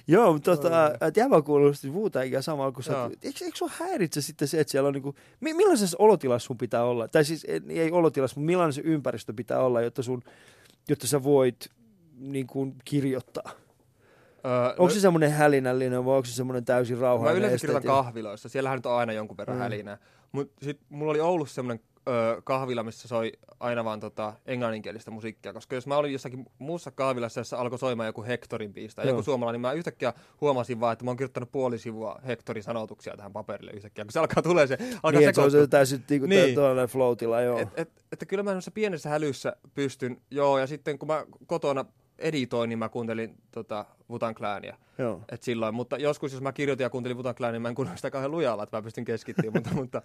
[0.06, 3.11] Joo, mutta tota, jäbä kuulosti Wu-Tangia samalla, kun sä, Joo.
[3.22, 6.84] eikö, eikö sua häiritse sitten se, että siellä on niinku, mi- millaisessa olotilassa sun pitää
[6.84, 7.08] olla?
[7.08, 10.22] Tai siis ei, ei olotilassa, mutta millainen se ympäristö pitää olla, jotta, sun,
[10.88, 11.70] jotta sä voit
[12.21, 13.51] niin kuin, kirjoittaa?
[14.47, 17.39] Öö, Onko se semmoinen hälinällinen vai onko se semmoinen täysin Mä rauhallinen?
[17.39, 18.05] yleensä kirjoitan esteettinen?
[18.05, 19.61] kahviloissa, siellähän nyt on aina jonkun verran Mm.
[19.62, 19.99] hälinää.
[20.33, 25.53] Mutta sitten mulla oli Oulussa semmoinen ö, kahvila, missä soi aina vaan tota, englanninkielistä musiikkia.
[25.53, 29.23] Koska jos mä olin jossakin muussa kahvilassa, jossa alkoi soimaan joku Hectorin biisi tai joku
[29.23, 33.33] suomalainen, niin mä yhtäkkiä huomasin vaan, että mä oon kirjoittanut puoli sivua Hectorin sanotuksia tähän
[33.33, 34.05] paperille yhtäkkiä.
[34.05, 36.43] Kun se alkaa tulee se, alkaa Niin, se on se täysin niinku Niin.
[36.45, 36.55] niin.
[36.55, 37.59] tuollainen floatilla, joo.
[37.59, 41.85] Et, et, että kyllä mä semmoisessa pienessä hälyssä pystyn, joo, ja sitten kun mä kotona
[42.21, 44.77] editoin, niin mä kuuntelin tota, Wutan Clania.
[44.99, 45.21] joo.
[45.33, 47.99] Et silloin, mutta joskus jos mä kirjoitin ja kuuntelin Wutan Clania, niin mä en kuunnellut
[47.99, 50.03] sitä kauhean lujalla, että mä pystyn keskittymään, mutta, mutta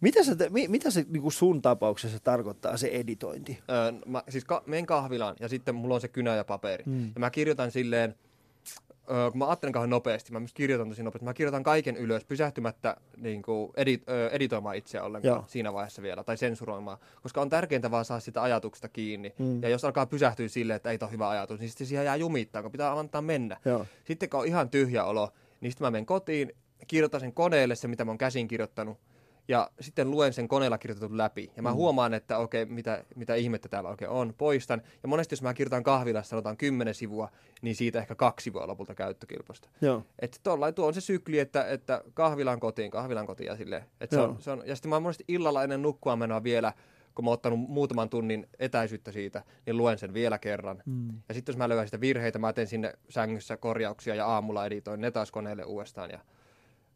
[0.00, 3.58] Mitä se, mi, mitä se niinku sun tapauksessa tarkoittaa, se editointi?
[3.70, 6.84] öö, mä, siis ka- menen kahvilaan ja sitten mulla on se kynä ja paperi.
[6.86, 7.04] Mm.
[7.14, 8.14] Ja mä kirjoitan silleen,
[9.10, 12.24] öö, kun mä ajattelen kauhean nopeasti, mä myös kirjoitan tosi nopeasti, mä kirjoitan kaiken ylös
[12.24, 15.44] pysähtymättä niin kuin edit, öö, editoimaan itseä ollenkaan Joo.
[15.46, 19.34] siinä vaiheessa vielä, tai sensuroimaan, koska on tärkeintä vaan saada sitä ajatuksesta kiinni.
[19.38, 19.62] Mm.
[19.62, 22.62] Ja jos alkaa pysähtyä silleen, että ei ole hyvä ajatus, niin sitten siihen jää jumittaa,
[22.62, 23.56] kun pitää antaa mennä.
[23.64, 23.86] Joo.
[24.04, 26.52] Sitten kun on ihan tyhjä olo, niin sitten mä menen kotiin,
[26.86, 28.98] kirjoitan sen koneelle se, mitä mä oon käsin kirjoittanut,
[29.48, 31.50] ja sitten luen sen koneella kirjoitetun läpi.
[31.56, 31.74] Ja mä mm.
[31.74, 34.82] huomaan, että okei, mitä, mitä ihmettä täällä oikein on, poistan.
[35.02, 37.28] Ja monesti jos mä kirjoitan kahvilassa, sanotaan kymmenen sivua,
[37.62, 39.68] niin siitä ehkä kaksi on lopulta käyttökelpoista.
[39.80, 40.02] Joo.
[40.18, 43.84] Että tollain tuo on se sykli, että, että kahvilan kotiin, kahvilan kotiin ja silleen.
[44.00, 46.72] Et se on, se on, ja sitten mä oon monesti illalla ennen nukkua menoa vielä,
[47.14, 50.82] kun mä oon ottanut muutaman tunnin etäisyyttä siitä, niin luen sen vielä kerran.
[50.86, 51.08] Mm.
[51.28, 55.00] Ja sitten jos mä löydän sitä virheitä, mä teen sinne sängyssä korjauksia ja aamulla editoin
[55.00, 56.10] ne taas koneelle uudestaan.
[56.10, 56.18] Ja,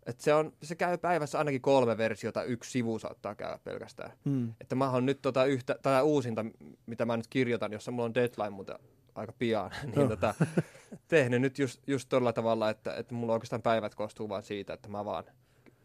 [0.07, 4.13] et se, on, se käy päivässä ainakin kolme versiota, yksi sivu saattaa käydä pelkästään.
[4.25, 4.55] Mm.
[4.61, 6.45] Että mä oon nyt tota yhtä, tätä uusinta,
[6.87, 8.79] mitä mä nyt kirjoitan, jossa mulla on deadline muuten
[9.15, 10.35] aika pian, niin tota,
[11.09, 14.89] tehnyt nyt just, just tuolla tavalla, että, että mulla oikeastaan päivät koostuu vaan siitä, että
[14.89, 15.25] mä vaan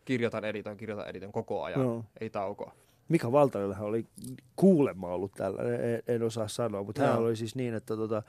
[0.05, 2.05] kirjoitan, editoin, kirjoitan, editoin koko ajan, Joo.
[2.21, 2.75] ei taukoa.
[3.09, 4.05] Mika Valtarillähän oli
[4.55, 7.21] kuulemma ollut tällä, en, en osaa sanoa, mutta hän Joo.
[7.21, 8.23] oli siis niin, että tota,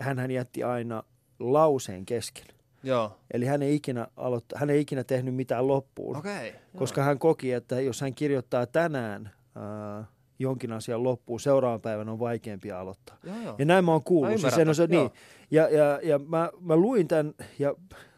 [0.00, 1.02] hän hän jätti aina
[1.38, 2.57] lauseen kesken.
[2.82, 6.16] Joo, Eli hän ei ikinä, aloitta, hän ei ikinä tehnyt mitään loppuun.
[6.16, 6.52] Okay.
[6.76, 10.04] koska hän koki, että jos hän kirjoittaa tänään ää,
[10.38, 13.16] jonkin asian loppuun, seuraavan päivän on vaikeampi aloittaa.
[13.24, 13.54] Joo, joo.
[13.58, 14.40] Ja näin mä oon Mä kuullut.
[14.40, 15.02] Siis se, ton, joo.
[15.02, 15.10] niin.
[15.50, 17.74] Ja, ja, ja mä, mä luin tämän ja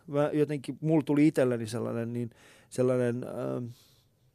[0.06, 2.30] mä jotenkin, mulla tuli itselleni sellainen, niin,
[2.68, 3.64] sellainen ähm,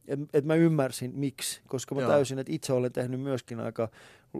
[0.07, 2.09] et, et mä ymmärsin miksi, koska mä Joo.
[2.09, 3.89] täysin, että itse olen tehnyt myöskin aika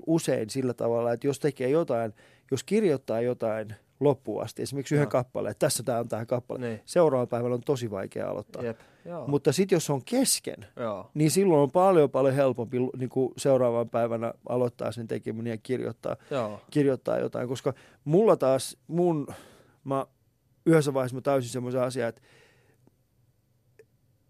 [0.08, 2.14] usein sillä tavalla, että jos tekee jotain,
[2.52, 5.12] jos kirjoittaa jotain loppuun asti, esimerkiksi yhden Joo.
[5.12, 6.82] kappaleen, että tässä tämä on tämä kappale, Niin.
[6.86, 8.64] seuraavan päivällä on tosi vaikea aloittaa.
[8.64, 8.80] Jep.
[9.06, 9.28] Joo.
[9.28, 11.12] Mutta sitten jos on kesken, Joo.
[11.14, 16.16] niin silloin on paljon paljon helpompi niin kuin seuraavan päivänä aloittaa sen tekeminen ja kirjoittaa,
[16.32, 16.62] Joo.
[16.72, 17.74] kirjoittaa jotain, koska
[18.06, 19.28] mulla taas, mun,
[19.84, 20.06] mä
[20.66, 22.22] yhdessä vaiheessa mä täysin semmoisen asian, että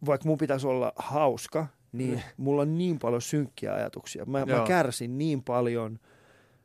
[0.06, 2.24] vaikka mun pitäisi olla hauska, niin Niin.
[2.38, 4.26] mulla on niin paljon synkkiä ajatuksia.
[4.26, 6.00] Mä, mä kärsin niin paljon,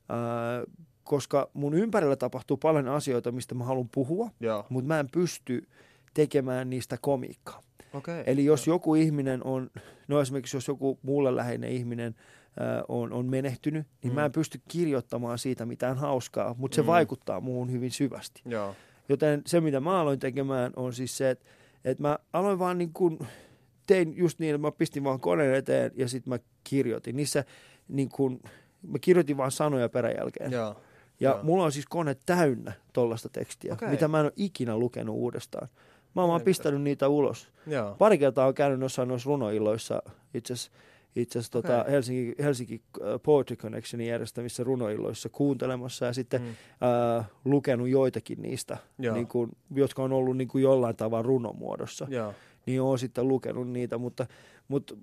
[0.08, 0.18] ää,
[1.10, 4.66] koska mun ympärillä tapahtuu paljon asioita, mistä mä haluan puhua, Joo.
[4.68, 5.68] mutta mä en pysty
[6.14, 7.60] tekemään niistä komiikkaa.
[7.94, 8.22] Okei.
[8.26, 9.70] Eli jos joku ihminen on,
[10.08, 12.14] no esimerkiksi jos joku mulle läheinen ihminen
[12.60, 14.14] ää, on, on menehtynyt, niin Mm.
[14.14, 16.86] mä en pysty kirjoittamaan siitä mitään hauskaa, mutta se Mm.
[16.86, 18.42] vaikuttaa muuhun hyvin syvästi.
[18.46, 18.74] Joo.
[19.08, 21.44] Joten se, mitä mä aloin tekemään, on siis se, että,
[21.84, 23.18] että mä aloin vaan niin kuin,
[23.86, 27.16] tein just niin, että mä pistin vaan koneen eteen ja sitten mä kirjoitin.
[27.16, 27.44] Niissä
[27.88, 28.40] niin kuin,
[28.82, 30.52] mä kirjoitin vaan sanoja peräjälkeen.
[30.52, 30.76] Joo.
[31.20, 31.40] Ja Joo.
[31.42, 33.88] mulla on siis kone täynnä tollasta tekstiä, Okei.
[33.88, 35.68] mitä mä en ole ikinä lukenut uudestaan.
[36.14, 37.48] Mä oon vaan pistänyt niitä ulos.
[37.66, 37.94] Joo.
[37.98, 40.02] Pari kertaa on käynyt jossain noissa runoilloissa,
[40.34, 40.70] itse asiassa
[41.16, 41.92] itse asiassa tota Okei.
[41.92, 46.46] Helsinki, Helsinki äh, Poetry Connectionin järjestämissä runoilloissa kuuntelemassa ja sitten Mm.
[46.46, 47.18] mm.
[47.18, 49.14] äh, lukenut joitakin niistä, Joo.
[49.14, 52.06] niin kuin, jotka on ollut niin kuin jollain tavalla runomuodossa.
[52.10, 52.34] Joo.
[52.66, 54.26] Niin oon sitten lukenut niitä, mutta,
[54.68, 54.94] mutta,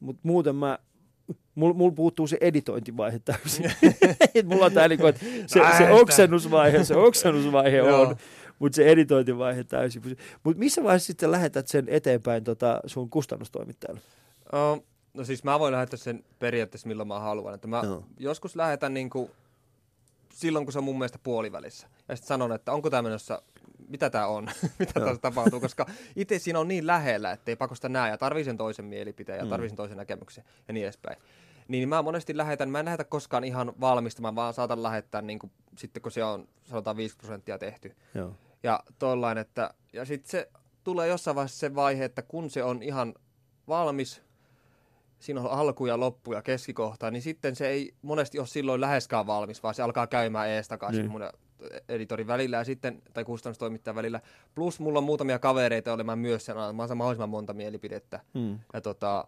[0.00, 0.78] mutta muuten mä
[1.54, 3.72] Mulla mul puuttuu se editointivaihe täysin.
[4.44, 5.06] Mulla on tää niinku,
[5.46, 8.16] se, se oksennusvaihe, se oksennusvaihe on,
[8.58, 10.02] mutta se editointivaihe täysin.
[10.42, 14.00] Mutta missä vaiheessa sitten lähetät sen eteenpäin tota sun kustannustoimittajalle?
[14.52, 17.54] Oh, no siis mä voin lähettää sen periaatteessa milloin mä haluan.
[17.54, 18.04] Että mä Joo.
[18.18, 19.30] joskus lähetän niinku
[20.34, 21.86] silloin, kun se on mun mielestä puolivälissä.
[22.08, 23.42] Ja sitten sanon, että onko tämä menossa,
[23.88, 27.88] mitä tämä on, mitä tässä tapahtuu, koska itse siinä on niin lähellä, että ei pakosta
[27.88, 29.50] näe ja tarvii sen toisen mielipiteen ja Mm.
[29.50, 31.16] tarvii sen toisen näkemyksen ja niin edespäin.
[31.68, 35.38] Niin mä monesti lähetän, mä en lähetä koskaan ihan valmista, mä vaan saatan lähettää niin
[35.38, 37.96] kuin, sitten kun se on sanotaan 5 prosenttia tehty.
[38.14, 38.34] Joo.
[38.62, 40.48] Ja tollain, että, ja sitten se
[40.84, 43.14] tulee jossain vaiheessa se vaihe, että kun se on ihan
[43.68, 44.22] valmis,
[45.18, 49.26] siinä on alku ja loppu ja keskikohta, niin sitten se ei monesti ole silloin läheskään
[49.26, 51.28] valmis, vaan se alkaa käymään ees takaisin Niin.
[51.88, 54.20] Editorin välillä ja sitten, tai kustannustoimittajan välillä.
[54.54, 58.20] Plus mulla on muutamia kavereita, joille mä myös sen alan, mä saan mahdollisimman monta mielipidettä.
[58.34, 58.58] Mm.
[58.72, 59.24] Ja tota,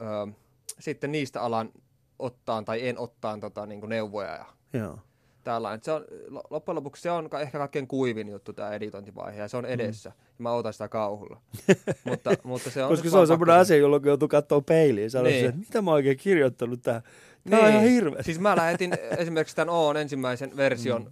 [0.00, 0.32] ö,
[0.78, 1.70] sitten niistä alan
[2.18, 4.44] ottaan tai en ottaan tota, niin neuvoja ja
[4.80, 4.98] Joo.
[5.44, 5.80] tällainen.
[5.84, 9.56] Se on, lo- loppujen lopuksi se on ehkä kaikkein kuivin juttu tämä editointivaihe ja se
[9.56, 10.08] on edessä.
[10.10, 10.14] Mm.
[10.18, 11.40] Ja mä otan sitä kauhulla.
[12.04, 15.24] mutta, mutta se on Koska se on semmoinen asia, jolloin joutuu katsoa peiliin ja sanoa,
[15.28, 15.34] Niin.
[15.36, 15.48] niin.
[15.48, 17.02] että mitä mä oikein kirjoittanut tähän.
[17.50, 18.22] Tämä on ihan hirveä.
[18.22, 21.10] Siis mä lähetin esimerkiksi tämän Oon ensimmäisen version mm.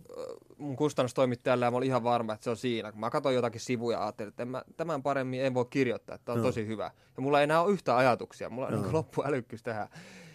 [0.59, 2.93] Mun kustannustoimittajalle ja mä olin ihan varma, että se on siinä.
[2.93, 6.15] Kun mä katsoin jotakin sivuja ja ajattelin, että en mä, tämän paremmin en voi kirjoittaa,
[6.15, 6.49] että tämä on Joo.
[6.49, 6.91] tosi hyvä.
[7.17, 8.83] Ja mulla ei enää ole yhtään ajatuksia, mulla on Joo.
[8.83, 9.89] niin loppuälykkyys tähän.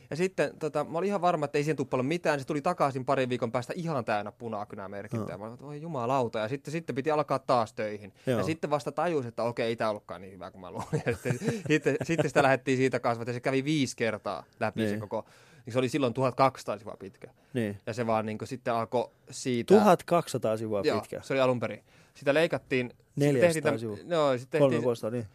[0.09, 2.39] Ja sitten tota, mä olin ihan varma, että ei siihen tule paljon mitään.
[2.39, 5.33] Se tuli takaisin parin viikon päästä ihan täynnä punakynämerkintää.
[5.33, 5.37] Joo.
[5.37, 6.39] Mä olin, voi jumalauta.
[6.39, 8.13] Ja sitten, sitten piti alkaa taas töihin.
[8.25, 8.37] Joo.
[8.37, 11.03] Ja sitten vasta tajus, että okei, ei tämä ollutkaan niin hyvä kuin mä luulin.
[11.05, 14.87] Ja sitten, sitten, sitten sitä lähdettiin siitä kasvat ja se kävi viisi kertaa läpi se
[14.87, 14.99] Niin.
[14.99, 15.25] koko.
[15.65, 17.27] Niin se oli silloin 1200 sivua pitkä.
[17.53, 17.77] Niin.
[17.87, 19.73] Ja se vaan niin sitten alkoi siitä...
[19.73, 21.21] 1200 sivua Joo, pitkä.
[21.23, 21.83] se oli alun perin.
[22.13, 22.89] Sitä leikattiin...
[22.89, 23.97] sit 400 tehtiin täm- sivua.
[24.07, 25.25] Joo, sitten Kolme tehtiin vuotta, niin.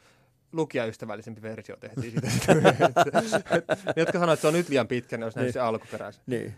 [0.53, 2.55] lukijaystävällisempi versio tehtiin siitä.
[2.55, 5.53] ne, jotka sanoivat, että se on nyt liian pitkä, ne olisi nähnyt Niin.
[5.53, 6.23] se alkuperäisen.
[6.27, 6.55] niin.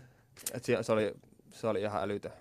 [0.53, 1.13] Et se, se, oli,
[1.49, 2.31] se oli ihan älytön.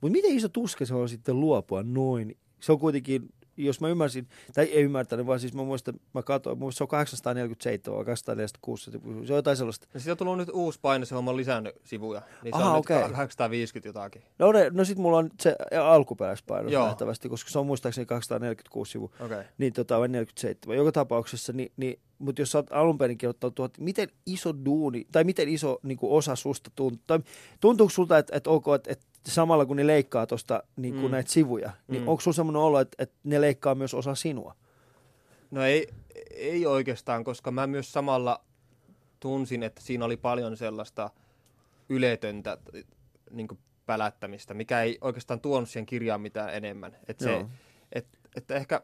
[0.00, 2.36] Mutta miten iso tuska se on sitten luopua noin?
[2.60, 6.58] Se on kuitenkin, jos mä ymmärsin, tai ei ymmärtänyt, vaan siis mä muistan, mä katsoin,
[6.58, 9.86] mun se on 847 vai 846, se on jotain sellaista.
[9.94, 12.22] Ja siitä on tullut nyt uusi paino, se on lisännyt sivuja.
[12.42, 12.96] Niin se Aha, on okei.
[12.96, 14.22] nyt 850 jotakin.
[14.38, 16.86] No, ne, no sit mulla on se alkuperäispaino Joo.
[16.86, 19.10] nähtävästi, koska se on muistaakseni 246 sivua.
[19.14, 19.26] Okei.
[19.26, 19.44] Okay.
[19.58, 20.76] Niin tota, vai 47.
[20.76, 25.06] Joka tapauksessa, niin, niin, mutta jos sä oot alun perin kirjoittanut tuot, miten iso duuni,
[25.12, 27.18] tai miten iso niin kuin osa susta tuntuu, tai
[27.60, 31.10] tuntuuko sulta, että, että, ok, että, että samalla kun ne leikkaa tuosta niin Mm.
[31.10, 32.08] näitä sivuja, niin Mm.
[32.08, 34.54] onko sulla semmoinen olo, että, että ne leikkaa myös osa sinua?
[35.50, 35.88] No ei,
[36.30, 38.44] ei oikeastaan, koska mä myös samalla
[39.20, 41.10] tunsin, että siinä oli paljon sellaista
[41.88, 42.58] yletöntä
[43.30, 43.48] niin
[43.86, 46.96] pälättämistä, mikä ei oikeastaan tuonut siihen kirjaan mitään enemmän.
[47.08, 47.46] Et se,
[47.92, 48.06] et,
[48.36, 48.82] että ehkä,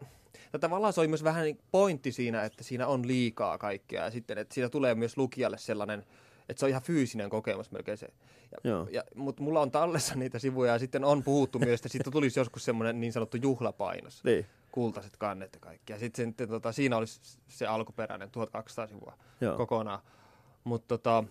[0.52, 4.10] ja tavallaan se oli myös vähän niin pointti siinä, että siinä on liikaa kaikkea, ja
[4.10, 6.04] sitten, että siitä tulee myös lukijalle sellainen,
[6.48, 8.08] että se on ihan fyysinen kokemus melkein se.
[8.52, 8.88] Ja, Joo.
[8.90, 12.40] ja, mutta mulla on tallessa niitä sivuja, ja sitten on puhuttu myös, että siitä tulisi
[12.40, 14.46] joskus semmoinen niin sanottu juhlapainos Niin.
[14.72, 15.92] kultaiset kannet ja kaikki.
[15.92, 19.56] Ja sitten tota, siinä olisi se alkuperäinen 1200 sivua Joo.
[19.56, 20.00] kokonaan.
[20.64, 21.24] Mutta tota,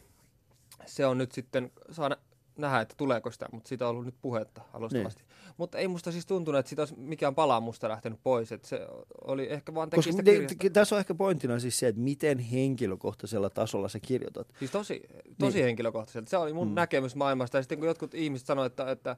[0.86, 2.10] se on nyt sitten, saa
[2.58, 5.24] nähdä, että tuleeko sitä, mutta siitä on ollut nyt puhetta alustavasti.
[5.24, 5.54] Niin.
[5.58, 8.52] Mutta ei musta siis tuntunut, että siitä olisi mikään pala musta lähtenyt pois.
[8.52, 8.88] Että se
[9.22, 10.58] oli ehkä vaan teki Koska sitä te, kirjasta.
[10.62, 14.48] te, tässä on ehkä pointtina siis se, että miten henkilökohtaisella tasolla sä kirjoitat.
[14.60, 15.04] Siis tosi,
[15.40, 15.66] tosi niin.
[15.66, 16.30] henkilökohtaiselta.
[16.30, 16.74] Se oli mun mm.
[16.74, 17.58] näkemys maailmasta.
[17.58, 19.18] Ja sitten kun jotkut ihmiset sanoivat, että, että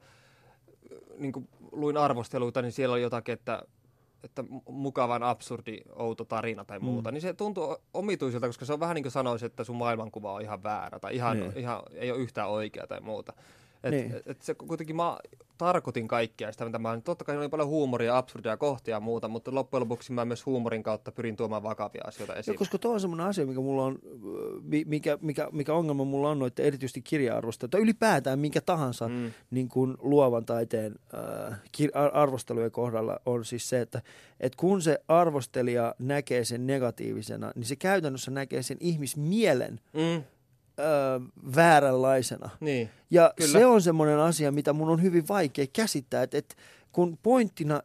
[1.17, 3.63] niin kuin luin arvosteluita, niin siellä oli jotakin, että,
[4.23, 7.09] että mukavan absurdi, outo tarina tai muuta.
[7.09, 7.13] Mm.
[7.13, 10.41] Niin se tuntuu omituiselta, koska se on vähän niin kuin sanoisi, että sun maailmankuva on
[10.41, 11.57] ihan väärä tai ihan, Niin.
[11.57, 13.33] ihan ei ole yhtään oikea tai muuta.
[13.83, 14.15] Et, Niin.
[14.15, 15.17] et, et se kuitenkin mä
[15.57, 19.55] tarkoitin kaikkea sitä, mitä mä Totta kai oli paljon huumoria, absurdia kohtia ja muuta, mutta
[19.55, 22.53] loppujen lopuksi mä myös huumorin kautta pyrin tuomaan vakavia asioita esiin.
[22.53, 23.99] No, koska tuo on semmoinen asia, mikä, mulla on,
[24.61, 29.31] mi- mikä, mikä, mikä ongelma mulla on noiden erityisesti kirja-arvosta, tai ylipäätään minkä tahansa mm.
[29.51, 30.95] Niin kuin luovan taiteen
[31.49, 34.01] äh, kir- ar- arvostelujen kohdalla on siis se, että
[34.39, 40.23] et kun se arvostelija näkee sen negatiivisena, niin se käytännössä näkee sen ihmismielen Mm,
[40.79, 41.21] äh,
[41.55, 42.49] vääränlaisena.
[42.59, 42.89] niin.
[43.11, 43.51] Ja Kyllä.
[43.51, 46.55] se on semmoinen asia, mitä mun on hyvin vaikea käsittää, että, että
[46.91, 47.81] kun pointtina,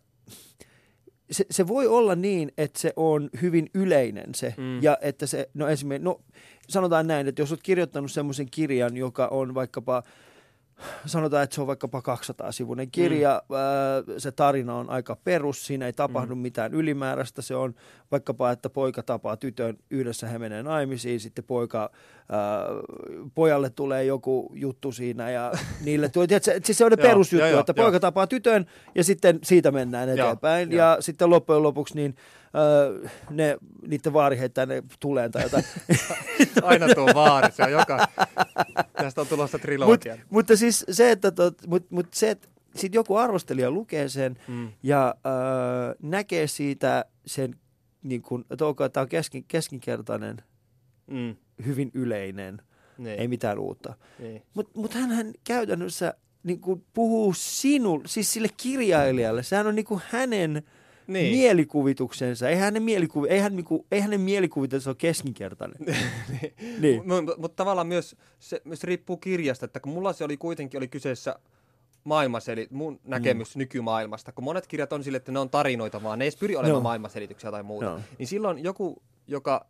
[1.30, 4.82] se, se voi olla niin, että se on hyvin yleinen se, Mm.
[4.82, 6.20] ja että se, no esimerkiksi, no
[6.68, 10.03] sanotaan näin, että jos olet kirjoittanut semmoisen kirjan, joka on vaikkapa,
[11.07, 13.55] sanotaan, että se on vaikkapa 200-sivuinen kirja, mm.
[13.55, 16.40] ää, se tarina on aika perus, siinä ei tapahdu mm.
[16.40, 17.74] mitään ylimääräistä, se on
[18.11, 21.90] vaikkapa, että poika tapaa tytön, yhdessä he menee naimisiin, sitten poika,
[23.35, 25.53] pojalle tulee joku juttu siinä ja
[25.85, 29.05] niille tulee, tiedätkö, siis se on ne perusjuttu, joo, joo, että poika tapaa tytön ja
[29.05, 30.79] sitten siitä mennään eteenpäin joo.
[30.79, 32.16] ja sitten loppujen lopuksi niin
[32.55, 32.62] ää,
[33.31, 33.57] ne,
[33.89, 35.64] niiden vaari heittää ne tuleen tai jotain.
[36.62, 38.07] Aina tuo vaari, se on joka...
[38.93, 40.16] Tästä on tulossa Mut, trilogia.
[40.31, 44.72] mutta siis se, että, tot, mut, mut se, että sit joku arvostelija lukee sen Mm.
[44.83, 47.55] ja äh, näkee siitä sen,
[48.03, 50.37] niin kun, että okay, tämä on keskin, keskinkertainen,
[51.11, 51.37] Mm.
[51.66, 52.62] Hyvin yleinen,
[52.98, 53.20] Niin.
[53.20, 53.94] ei mitään uutta.
[54.18, 54.42] niin.
[54.55, 59.42] Mutta mut hänhän käytännössä niin kun puhuu sinulle, siis sille kirjailijalle.
[59.42, 60.62] Sehän on niin kuin hänen Niin.
[61.07, 61.32] niin.
[61.36, 62.48] mielikuvituksensa.
[62.48, 65.78] Ei hänen, mielikuvi, ei, hän, niinku, ei hänen mielikuvituksensa ole keskinkertainen.
[66.80, 67.02] niin.
[67.09, 70.88] Mutta mut tavallaan myös se myös riippuu kirjasta, että kun mulla se oli kuitenkin oli
[70.88, 71.36] kyseessä
[72.05, 73.59] maailmanseli, mun näkemys mm.
[73.59, 76.57] nykymaailmasta, kun monet kirjat on sille, että ne on tarinoita vaan, ne ei edes pyri
[76.57, 76.80] olemaan Joo.
[76.80, 77.86] maailmanselityksiä tai muuta.
[77.86, 78.00] Joo.
[78.18, 79.66] Niin silloin joku, joka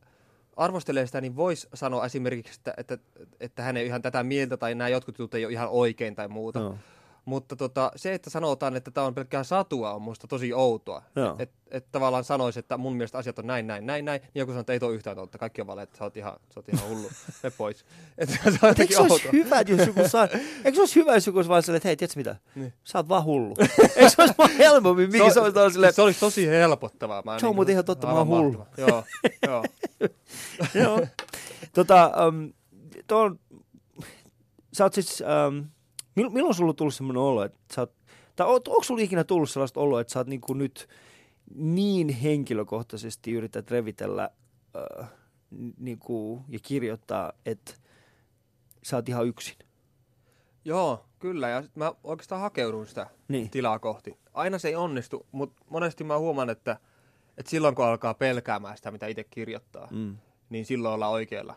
[0.57, 2.99] arvostelee sitä, niin voisi sanoa esimerkiksi, että, että,
[3.41, 6.29] että hän ei ihan tätä mieltä tai nämä jotkut jutut ei ole ihan oikein tai
[6.29, 6.59] muuta.
[6.59, 6.79] Joo.
[7.25, 11.03] Mutta tota, se, että sanotaan, että tämä on pelkkää satua, on musta tosi outoa.
[11.39, 14.21] Että et tavallaan sanoisi, että mun mielestä asiat on näin, näin, näin, näin.
[14.21, 15.39] Niin joku sanoo, että ei tuo yhtään totta.
[15.39, 17.11] Kaikki on vale, että sä oot ihan, sä oot ihan hullu.
[17.43, 17.85] Me pois.
[18.19, 20.29] Että se on Eikö se olisi hyvä, jos joku saa,
[20.65, 22.37] eikö se olisi hyvä, jos joku olisi vaan silleen, että hei, tiedätkö mitä?
[22.55, 22.73] Niin.
[22.85, 23.57] Sä oot vaan hullu.
[23.97, 27.23] eikö se olisi vaan helpommin, mikä se olisi silleen, se olisi tosi helpottavaa.
[27.23, 28.67] Mä Se on muuten ihan totta, mä oon hullu.
[28.77, 29.05] Joo,
[29.47, 29.65] joo.
[30.75, 31.07] Joo.
[31.73, 32.53] tota, um,
[33.07, 33.39] tuon,
[34.73, 35.65] sä oot siis, um,
[36.17, 37.93] mil, milloin sulla on tullut semmoinen olo, että sä oot,
[38.37, 40.89] tai oot, onko sulla ikinä tullut sellaista oloa, että sä oot niinku nyt
[41.55, 44.31] niin henkilökohtaisesti yrität revitellä
[45.01, 45.07] uh,
[45.79, 47.75] niinku, ja kirjoittaa, että
[48.83, 49.57] sä oot ihan yksin?
[50.65, 51.49] Joo, kyllä.
[51.49, 53.51] Ja sit mä oikeastaan hakeudun sitä Niin.
[53.51, 54.19] tilaa kohti.
[54.35, 56.77] Aina se ei onnistu, mutta monesti mä huomaan, että,
[57.39, 60.17] että silloin kun alkaa pelkäämään sitä, mitä itse kirjoittaa, Mm.
[60.49, 61.55] niin silloin ollaan oikealla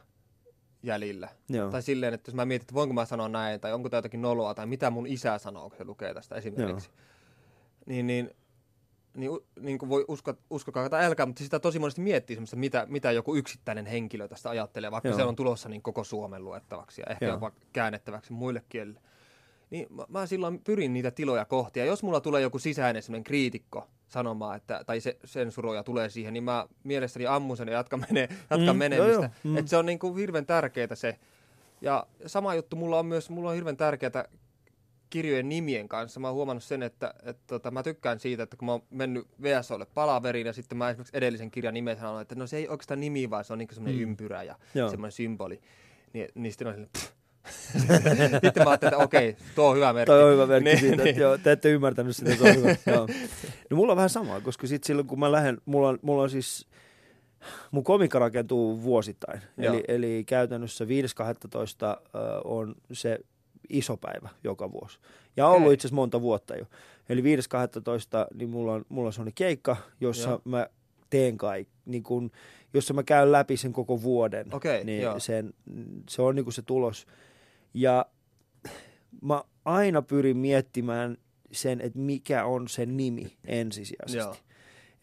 [0.87, 1.29] jäljillä.
[1.49, 1.71] Joo.
[1.71, 4.21] Tai silleen, että jos mä mietin, että voinko mä sanoa näin, tai onko tämä jotakin
[4.21, 6.89] noloa, tai mitä mun isä sanoo, kun se lukee tästä esimerkiksi.
[7.85, 8.31] Niin, niin,
[9.13, 12.55] niin, u- niin kuin voi uskoa, uskokaa tai älkää, mutta sitä tosi monesti miettii semmoista,
[12.55, 15.17] mitä, mitä joku yksittäinen henkilö tästä ajattelee, vaikka Joo.
[15.17, 17.35] se on tulossa niin koko Suomen luettavaksi ja ehkä Joo.
[17.35, 18.99] jopa käännettäväksi muille kielille.
[19.69, 21.79] Niin mä, mä silloin pyrin niitä tiloja kohti.
[21.79, 26.33] Ja jos mulla tulee joku sisäinen semmoinen kriitikko sanomaan, että, tai se, sensuroija tulee siihen,
[26.33, 29.11] niin mä mielestäni ammun sen ja jatkan, mene, jatkan Mm, menemistä.
[29.11, 29.57] joo, joo, mm.
[29.57, 31.19] Et se on niin kuin hirveän tärkeää se.
[31.81, 34.25] Ja sama juttu mulla on myös, mulla on hirveän tärkeää
[35.09, 36.19] kirjojen nimien kanssa.
[36.19, 39.27] Mä oon huomannut sen, että, että tota, mä tykkään siitä, että kun mä oon mennyt
[39.41, 42.99] VSOlle palaveriin ja sitten mä esimerkiksi edellisen kirjan nimen sanon, että no se ei oikeastaan
[42.99, 44.03] nimi, vaan se on niin semmoinen Mm.
[44.03, 44.89] ympyrä ja Joo.
[44.89, 45.61] semmoinen symboli.
[46.13, 47.11] Niin, niin sitten on silleen, pff.
[48.43, 50.05] sitten mä ajattelin, että okei, tuo on hyvä merkki.
[50.11, 51.15] Toi on hyvä merkki Niin, siitä, että niin.
[51.17, 52.69] joo, te ette ymmärtänyt sitä, se on hyvä.
[52.95, 53.07] joo.
[53.69, 56.29] No mulla on vähän samaa, koska sit silloin kun mä lähden, mulla on, mulla on
[56.29, 56.67] siis,
[57.71, 59.41] mun komikka rakentuu vuosittain.
[59.57, 59.73] Joo.
[59.73, 60.89] Eli, eli käytännössä 5.12.
[60.89, 63.19] ö, on se
[63.69, 64.99] iso päivä joka vuosi.
[65.37, 66.65] Ja on ollut itse asiassa monta vuotta jo.
[67.09, 67.27] Eli 5.12.
[68.33, 70.41] niin mulla on, mulla on sellainen keikka, jossa Joo.
[70.45, 70.67] mä
[71.09, 72.31] teen kaikki, niin kun,
[72.73, 74.55] jossa mä käyn läpi sen koko vuoden.
[74.55, 75.53] Okei, niin sen,
[76.09, 77.05] se on niinku se tulos.
[77.79, 78.05] Ja
[79.21, 81.17] mä aina pyrin miettimään
[81.51, 84.17] sen, että mikä on sen nimi ensisijaisesti.
[84.17, 84.35] Joo.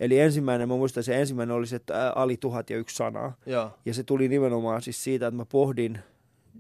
[0.00, 3.36] Eli ensimmäinen, mä muistan, se ensimmäinen oli se, että Ali tuhat ja yksi sanaa.
[3.46, 5.98] Joo, Ja se tuli nimenomaan siis siitä, että mä pohdin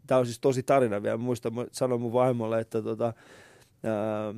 [0.06, 1.16] tämä on siis tosi tarina vielä.
[1.16, 3.12] Mä muistan, mä sanoin mun vaimolle, että tota,
[3.84, 4.34] ää,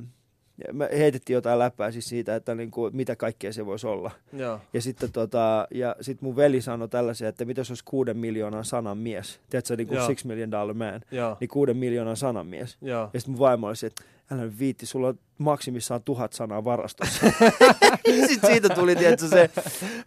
[0.73, 4.11] me heitettiin jotain läppää siis siitä, että niin kuin, mitä kaikkea se voisi olla.
[4.33, 4.59] Joo.
[4.73, 8.65] Ja sitten tota, ja sit mun veli sanoi tällaisia, että mitä se olisi kuuden miljoonan
[8.65, 9.39] sanan mies.
[9.49, 10.07] Tiedätkö, niin kuin Joo.
[10.07, 11.01] six million dollar man.
[11.11, 11.37] Joo.
[11.39, 12.77] Niin kuuden miljoonan sanan mies.
[12.81, 13.09] Joo.
[13.13, 17.25] Ja sitten mun vaimo oli että älä nyt viitti, sulla on maksimissaan tuhat sanaa varastossa.
[18.27, 19.49] sitten siitä tuli, tiedätkö, se.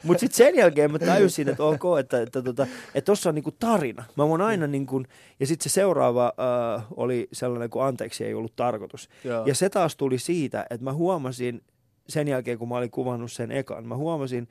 [0.04, 3.50] Mutta sitten sen jälkeen mä tajusin, että ok, että että tota, että tossa on niinku
[3.50, 4.04] tarina.
[4.16, 5.02] Mä voin aina niinku,
[5.40, 6.32] ja sitten se seuraava
[6.76, 9.08] äh, oli sellainen, kun anteeksi ei ollut tarkoitus.
[9.24, 9.46] Joo.
[9.46, 11.62] Ja se taas tuli siitä, että mä huomasin
[12.08, 14.48] sen jälkeen, kun mä olin kuvannut sen ekan, mä huomasin,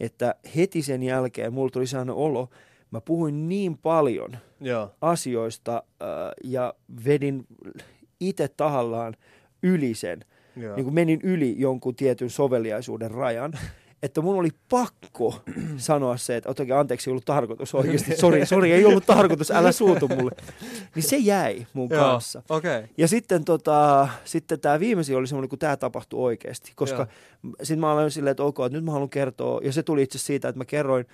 [0.00, 2.48] että heti sen jälkeen mulla tuli sellainen olo,
[2.90, 4.90] mä puhuin niin paljon Joo.
[5.00, 6.08] asioista äh,
[6.44, 7.46] ja vedin
[8.20, 9.16] itse tahallaan
[9.62, 10.24] yli sen,
[10.56, 10.76] Joo.
[10.76, 13.52] niin kuin menin yli jonkun tietyn soveliaisuuden rajan,
[14.02, 15.42] että mun oli pakko
[15.76, 19.72] sanoa se, että otakin anteeksi, ei ollut tarkoitus oikeasti, sori, sori, ei ollut tarkoitus, älä
[19.72, 20.30] suutu mulle.
[20.94, 22.04] Niin se jäi mun Joo.
[22.04, 22.42] kanssa.
[22.48, 22.82] Okay.
[22.96, 26.72] Ja sitten, tota, sitten tämä viimeisin oli semmoinen, kun tämä tapahtui oikeasti.
[26.74, 27.06] Koska
[27.62, 29.60] sitten mä aloin silleen, että ok, että nyt mä haluan kertoa.
[29.64, 31.06] Ja se tuli itse siitä, että mä kerroin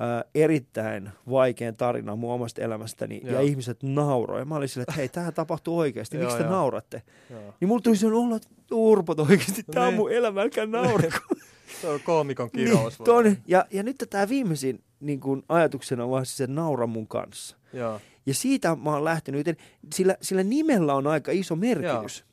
[0.00, 3.20] ää, erittäin vaikean tarinan mun omasta elämästäni.
[3.24, 3.40] Ja Joo.
[3.40, 4.44] ihmiset nauroi.
[4.44, 6.18] Mä olin silleen, että hei, tämä tapahtuu oikeasti.
[6.18, 7.02] Miksi te nauratte?
[7.30, 7.54] Joo.
[7.60, 9.62] Niin mulla tuli sellainen olo, että urpot oikeasti.
[9.62, 10.00] Tämä on Niin.
[10.00, 11.18] mun elämä, älkää naurako.
[11.80, 12.98] Se on koomikon kirous.
[12.98, 16.86] niin, ton, ja, ja nyt tämä viimeisin niin kun ajatuksena on vaan se, että naura
[16.86, 17.56] mun kanssa.
[17.72, 18.00] Joo.
[18.26, 19.56] Ja siitä mä oon lähtenyt, joten
[19.94, 22.24] sillä, sillä nimellä on aika iso merkitys.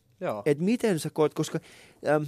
[0.45, 1.59] Että miten sä koet, koska
[2.07, 2.25] äm,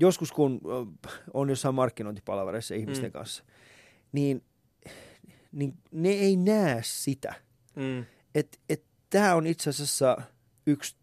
[0.00, 0.60] joskus kun
[1.06, 3.12] äh, on jossain markkinointipalvereissa ihmisten Mm.
[3.12, 3.44] kanssa,
[4.12, 4.42] niin,
[5.52, 7.34] niin ne ei näe sitä.
[7.76, 8.04] Mm.
[8.34, 10.16] Että et, tämä on itse asiassa
[10.66, 10.96] yksi,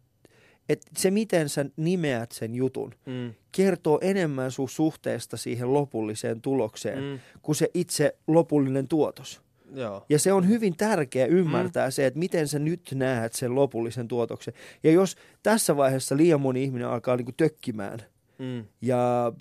[0.69, 3.33] että se miten sä nimeät sen jutun, Mm.
[3.51, 7.19] kertoo enemmän sun suhteesta siihen lopulliseen tulokseen, Mm.
[7.41, 9.41] kuin se itse lopullinen tuotos.
[9.73, 10.05] Joo.
[10.09, 11.91] Ja se on hyvin tärkeä ymmärtää mm.
[11.91, 14.53] se, että miten sä nyt näet sen lopullisen tuotoksen.
[14.83, 17.99] Ja jos tässä vaiheessa liian moni ihminen alkaa niinku tökkimään,
[18.39, 18.65] Mm.
[18.81, 19.33] ja,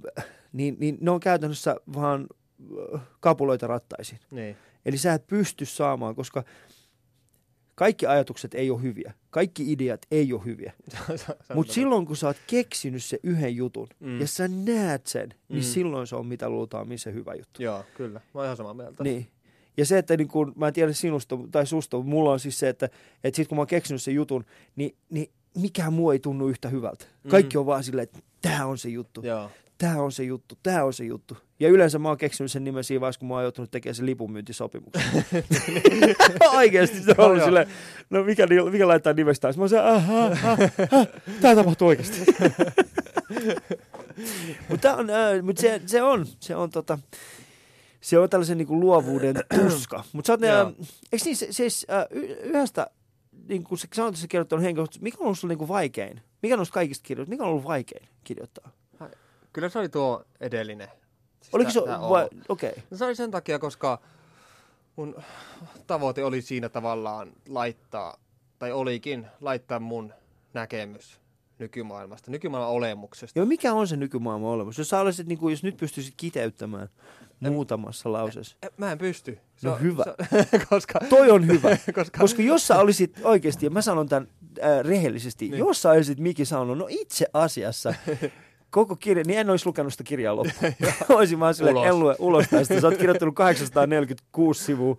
[0.53, 2.27] niin, niin ne on käytännössä vaan
[3.21, 4.21] kapuloita rattaisiin.
[4.31, 4.57] Niin.
[4.87, 6.45] Eli sä et pysty saamaan, koska
[7.75, 9.15] kaikki ajatukset ei ole hyviä.
[9.31, 10.73] Kaikki ideat ei ole hyviä.
[11.55, 14.09] Mutta silloin kun sä oot keksinyt se yhden jutun, Mm.
[14.11, 14.21] mm.
[14.21, 15.67] ja sä näet sen, niin Mm.
[15.67, 17.63] silloin se on mitä luultaan, missä hyvä juttu.
[17.63, 18.21] Joo, kyllä.
[18.35, 19.03] Mä oon ihan samaa mieltä.
[19.05, 19.27] Niin.
[19.77, 22.59] Ja se, että niin kun, mä en tiedä sinusta tai susta, mutta mulla on siis
[22.59, 22.89] se, että,
[23.25, 24.45] että sit kun mä oon keksinyt sen jutun,
[24.77, 27.05] niin, niin mikään muu ei tunnu yhtä hyvältä.
[27.29, 29.51] Kaikki on vaan silleen, että tämä on se juttu, Joo.
[29.79, 31.37] Tämä on se juttu, tämä on se juttu.
[31.61, 34.07] Ja yleensä mä oon keksinyt sen nimen siinä vaiheessa, kun mä oon joutunut tekemään sen
[34.07, 35.03] lipunmyyntisopimuksen.
[36.57, 37.69] Oikeasti se on ollut silleen,
[38.11, 39.49] no mikä, mikä laittaa nimestä?
[39.49, 41.07] Mä oon se, aha, aha, aha,
[41.41, 42.25] tää tapahtuu oikeasti.
[44.69, 46.99] Mutta äh, mut se, se on, se on tota,
[48.01, 49.37] se on tällaisen niin kuin luovuuden
[49.69, 50.05] tuska.
[50.13, 50.67] Mutta sä oot, äh,
[51.13, 52.87] eikö niin, se, siis äh, yhdestä,
[53.49, 56.21] niin kuin sä sanoit, että sä kirjoittanut henkilökohtaisesti, mikä on ollut sulla niin kuin vaikein?
[56.43, 57.31] Mikä on ollut kaikista kirjoittaa?
[57.31, 58.71] Mikä on ollut vaikein kirjoittaa?
[59.57, 60.89] Kyllä se oli tuo edellinen.
[61.43, 62.71] Siis Oliko se, vai, okei.
[62.71, 62.83] Okay.
[62.91, 63.99] No se oli sen takia, koska
[64.97, 65.17] mun
[65.87, 68.19] tavoite oli siinä tavallaan laittaa,
[68.59, 70.13] tai olikin laittaa mun
[70.55, 71.21] näkemys
[71.59, 73.39] nykymaailmasta, nykymaailman olemuksesta.
[73.39, 74.79] Joo, mikä on se nykymaailman olemus?
[74.79, 76.89] Jos sä olisit, niin kuin, jos nyt pystyisit kiteyttämään
[77.41, 78.57] muutamassa lauseessa.
[78.77, 79.39] Mä en pysty.
[79.63, 80.05] No hyvä.
[80.51, 81.69] Se, koska, Toi on hyvä.
[81.95, 84.29] koska, Koska jos sä olisit oikeasti, ja mä sanon tämän
[84.65, 85.59] äh, rehellisesti, niin.
[85.59, 87.95] jos sä olisit Miki sanonut, no itse asiassa,
[88.77, 90.73] koko kirja, niin en olisi lukenut sitä kirjaa loppuun.
[91.19, 91.87] Olisin vaan silleen, Ulos.
[91.89, 92.81] en lue ulos tästä.
[92.81, 94.97] Sä oot kirjoittanut 846 sivua.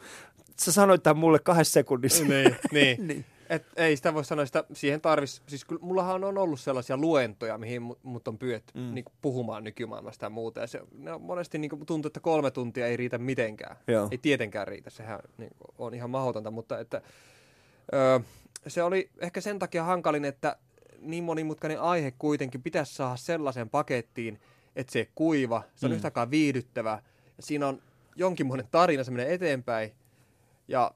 [0.59, 2.23] Sä sanoit tämän mulle kahdessa sekunnissa.
[2.23, 3.07] niin, niin.
[3.07, 3.25] niin.
[3.49, 7.57] Et, ei sitä voi sanoa, sitä, siihen tarvis, siis kyllä mullahan on ollut sellaisia luentoja,
[7.57, 8.93] mihin mu- mut on pyydetty mm.
[8.93, 10.59] Niin puhumaan nykymaailmasta ja muuta.
[10.59, 13.77] Ja se, ne on monesti niin tuntuu, että kolme tuntia ei riitä mitenkään.
[13.87, 14.07] Joo.
[14.11, 17.01] Ei tietenkään riitä, sehän niin kuin, on ihan mahdotonta, mutta että,
[17.93, 18.19] öö,
[18.67, 20.57] se oli ehkä sen takia hankalin, että
[21.01, 24.39] niin monimutkainen aihe kuitenkin pitäisi saada sellaisen pakettiin,
[24.75, 25.95] että se kuiva, se on mm.
[25.95, 27.01] Yhtä aikaa viihdyttävä,
[27.37, 27.81] ja siinä on
[28.15, 29.91] jonkinmoinen tarina, se menee eteenpäin,
[30.67, 30.91] ja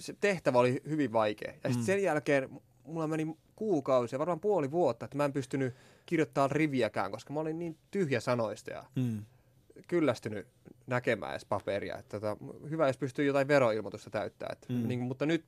[0.00, 1.48] se tehtävä oli hyvin vaikea.
[1.64, 1.84] Ja sitten Mm.
[1.86, 2.48] sen jälkeen
[2.84, 5.74] mulla meni kuukausia, varmaan puoli vuotta, että mä en pystynyt
[6.06, 9.24] kirjoittamaan riviäkään, koska mä olin niin tyhjä sanoista ja Mm.
[9.88, 10.46] kyllästynyt
[10.86, 11.98] näkemään edes paperia.
[11.98, 12.36] Että tota,
[12.70, 14.48] hyvä, jos pystyy jotain veroilmoitusta täyttää.
[14.52, 14.88] Että, Mm.
[14.88, 15.44] niin, mutta nyt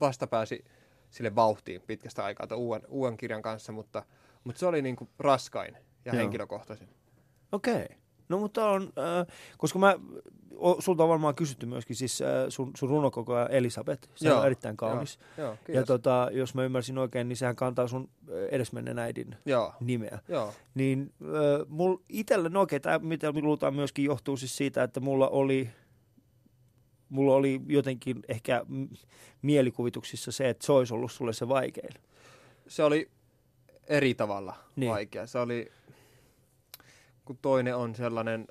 [0.00, 0.64] vasta pääsi
[1.10, 4.02] sille vauhtiin pitkästä aikaa tämän uuden, uuden kirjan kanssa, mutta,
[4.44, 6.16] mutta se oli niin kuin raskain ja Joo.
[6.22, 6.88] henkilökohtaisin.
[7.52, 7.74] Okei.
[7.84, 7.96] Okay.
[8.28, 9.26] No mutta on, äh,
[9.58, 9.94] koska mä,
[10.56, 14.08] o, sulta on varmaan kysytty myöskin siis äh, sun, sun runokokoja Elisabeth.
[14.14, 15.18] Se Joo, on erittäin kaunis.
[15.38, 15.86] Joo, Ja kiitos.
[15.86, 20.18] tota, jos mä ymmärsin oikein, niin sehän kantaa sun äh, edesmenneen äidin Joo, nimeä.
[20.28, 20.52] joo.
[20.74, 25.28] Niin äh, mul itelle, no okei, tämä mitä luultaan myöskin johtuu siis siitä, että mulla
[25.28, 25.70] oli
[27.08, 28.64] mulla oli jotenkin ehkä
[29.42, 31.94] mielikuvituksissa se, että se olisi ollut sulle se vaikein.
[32.68, 33.10] Se oli
[33.86, 34.90] eri tavalla Niin.
[34.92, 35.26] vaikea.
[35.26, 35.72] Se oli,
[37.24, 38.46] kun toinen on sellainen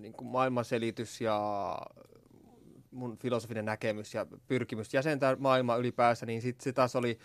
[0.00, 1.78] niin kuin maailmanselitys ja
[2.90, 7.18] mun filosofinen näkemys ja pyrkimys jäsentää maailmaa ylipäänsä, niin sitten se taas oli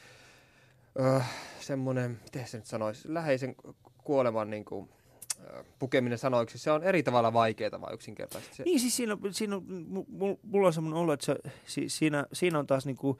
[0.99, 1.20] öö,
[1.60, 3.56] semmoinen, miten se nyt sanoisi, läheisen
[4.04, 4.89] kuoleman niin kuin,
[5.79, 6.57] pukeminen sanoiksi.
[6.57, 8.55] Se on eri tavalla vaikeaa vai yksinkertaisesti.
[8.55, 11.35] Se, Niin siis siinä, on- siinä on, mu- mu- mulla on semmoinen olo, että se,
[11.65, 13.17] si, siinä, siinä on taas niinku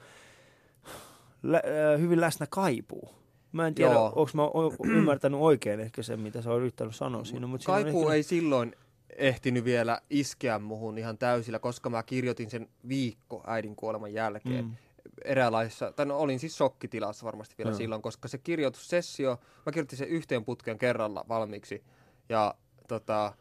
[1.42, 1.62] lä,
[1.98, 3.10] hyvin läsnä kaipuu.
[3.52, 7.24] Mä en tiedä, onko mä o- ymmärtänyt oikein ehkä sen, mitä sä oot yrittänyt sanoa
[7.24, 7.46] siinä.
[7.46, 8.76] Mutta siinä on Kaipuu ehkä, ei silloin
[9.16, 14.64] ehtinyt vielä iskeä muhun ihan täysillä, koska mä kirjoitin sen viikko äidin kuoleman jälkeen.
[14.64, 14.70] Mm.
[14.70, 14.76] Mm.
[15.24, 17.76] Eräänlaisessa, tai no olin siis shokkitilassa varmasti vielä no.
[17.76, 21.82] silloin, koska se kirjoitussessio, mä kirjoitin sen yhteen putkeen kerralla valmiiksi.
[22.28, 22.54] Ja
[22.88, 23.32] tota,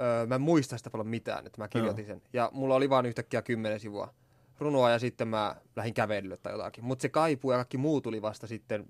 [0.00, 2.22] öö, mä en muista sitä paljon mitään, että mä kirjoitin sen.
[2.32, 4.14] Ja mulla oli vaan yhtäkkiä kymmenen sivua
[4.58, 6.84] runoa ja sitten mä lähdin kävelylle tai jotakin.
[6.84, 8.86] Mutta se kaipuu ja kaikki muu tuli vasta sitten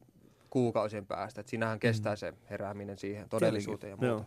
[0.51, 1.41] kuukausien päästä.
[1.41, 4.25] Et siinähän kestää se herääminen siihen todellisuuteen ja muuta.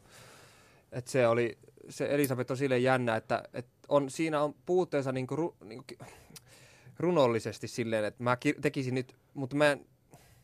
[0.91, 1.57] Et se oli,
[1.89, 5.93] se Elisabeth on silleen jännä, että, että on, siinä on puutteensa niinku, ru, niinku,
[6.99, 9.85] runollisesti silleen, että mä kir- tekisin nyt, mutta mä en,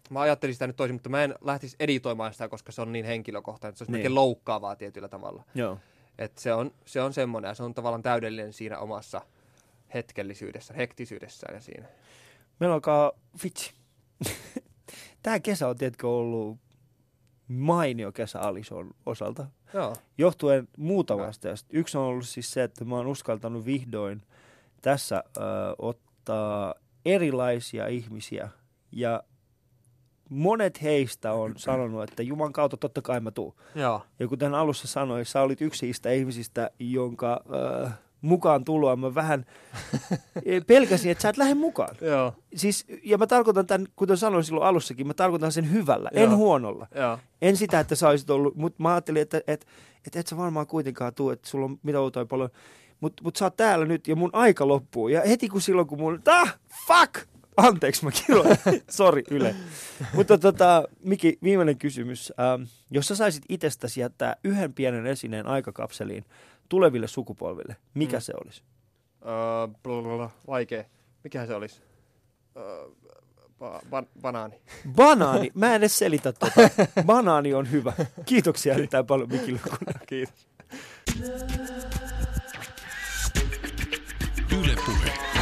[0.09, 3.05] mä ajattelin sitä nyt toisin, mutta mä en lähtisi editoimaan sitä, koska se on niin
[3.05, 4.15] henkilökohtainen, että se olisi Niin.
[4.15, 5.43] loukkaavaa tietyllä tavalla.
[5.55, 5.77] Joo.
[6.17, 9.21] Et se, on, se on semmoinen ja se on tavallaan täydellinen siinä omassa
[9.93, 11.87] hetkellisyydessä, hektisyydessään ja siinä.
[12.59, 13.11] Meillä alkaa,
[13.43, 13.73] vitsi.
[15.23, 16.57] Tämä kesä on tietenkin ollut
[17.47, 19.45] mainio kesä Alison osalta.
[19.73, 19.95] Joo.
[20.17, 21.47] Johtuen muutamasta.
[21.47, 24.21] Ja Yksi on ollut siis se, että mä oon uskaltanut vihdoin
[24.81, 25.41] tässä ö,
[25.77, 26.75] ottaa
[27.05, 28.49] erilaisia ihmisiä.
[28.91, 29.23] Ja
[30.29, 33.53] monet heistä on sanonut, että Juman kautta totta kai mä tuun.
[33.75, 34.01] Joo.
[34.19, 37.43] Ja kuten alussa sanoin, sä olit yksi niistä ihmisistä, jonka
[37.85, 37.89] ö,
[38.21, 39.45] mukaan tuloa mä vähän
[40.45, 41.95] eh, pelkäsin, että sä et lähde mukaan.
[42.01, 42.33] Joo.
[42.55, 46.35] Siis, ja mä tarkoitan tämän, kuten sanoin silloin alussakin, mä tarkoitan sen hyvällä, en Joo.
[46.35, 46.87] huonolla.
[46.95, 47.19] Joo.
[47.41, 49.67] En sitä, että sä olisit ollut, mutta mä ajattelin, että et,
[50.07, 52.49] et, et sä varmaan kuitenkaan tuu, että sulla on mitä outoja paljon.
[52.99, 55.07] Mutta mut sä oot täällä nyt ja mun aika loppuu.
[55.07, 56.57] Ja heti kun silloin, kun mun, ah,
[56.87, 57.27] fuck!
[57.57, 58.57] Anteeksi, mä kiroin.
[58.89, 59.55] Sori, Yle.
[60.13, 62.33] Mutta tota, Miki, viimeinen kysymys.
[62.39, 66.25] Ähm, jos sä saisit itsestäsi jättää yhden pienen esineen aikakapseliin
[66.69, 68.21] tuleville sukupolville, mikä Mm.
[68.21, 68.63] se olisi?
[69.83, 70.83] Blablabla, vaikea.
[71.23, 71.81] Mikähän se olisi?
[72.57, 72.85] Öö,
[73.59, 74.55] ba- ban- banaani.
[74.95, 75.51] Banaani.
[75.53, 76.69] Mä en edes selitä tota.
[77.05, 77.93] Banaani on hyvä.
[78.25, 79.95] Kiitoksia erittäin paljon Miki Lukunen.
[80.07, 80.47] Kiitos.
[84.51, 85.32] Yle Puhe.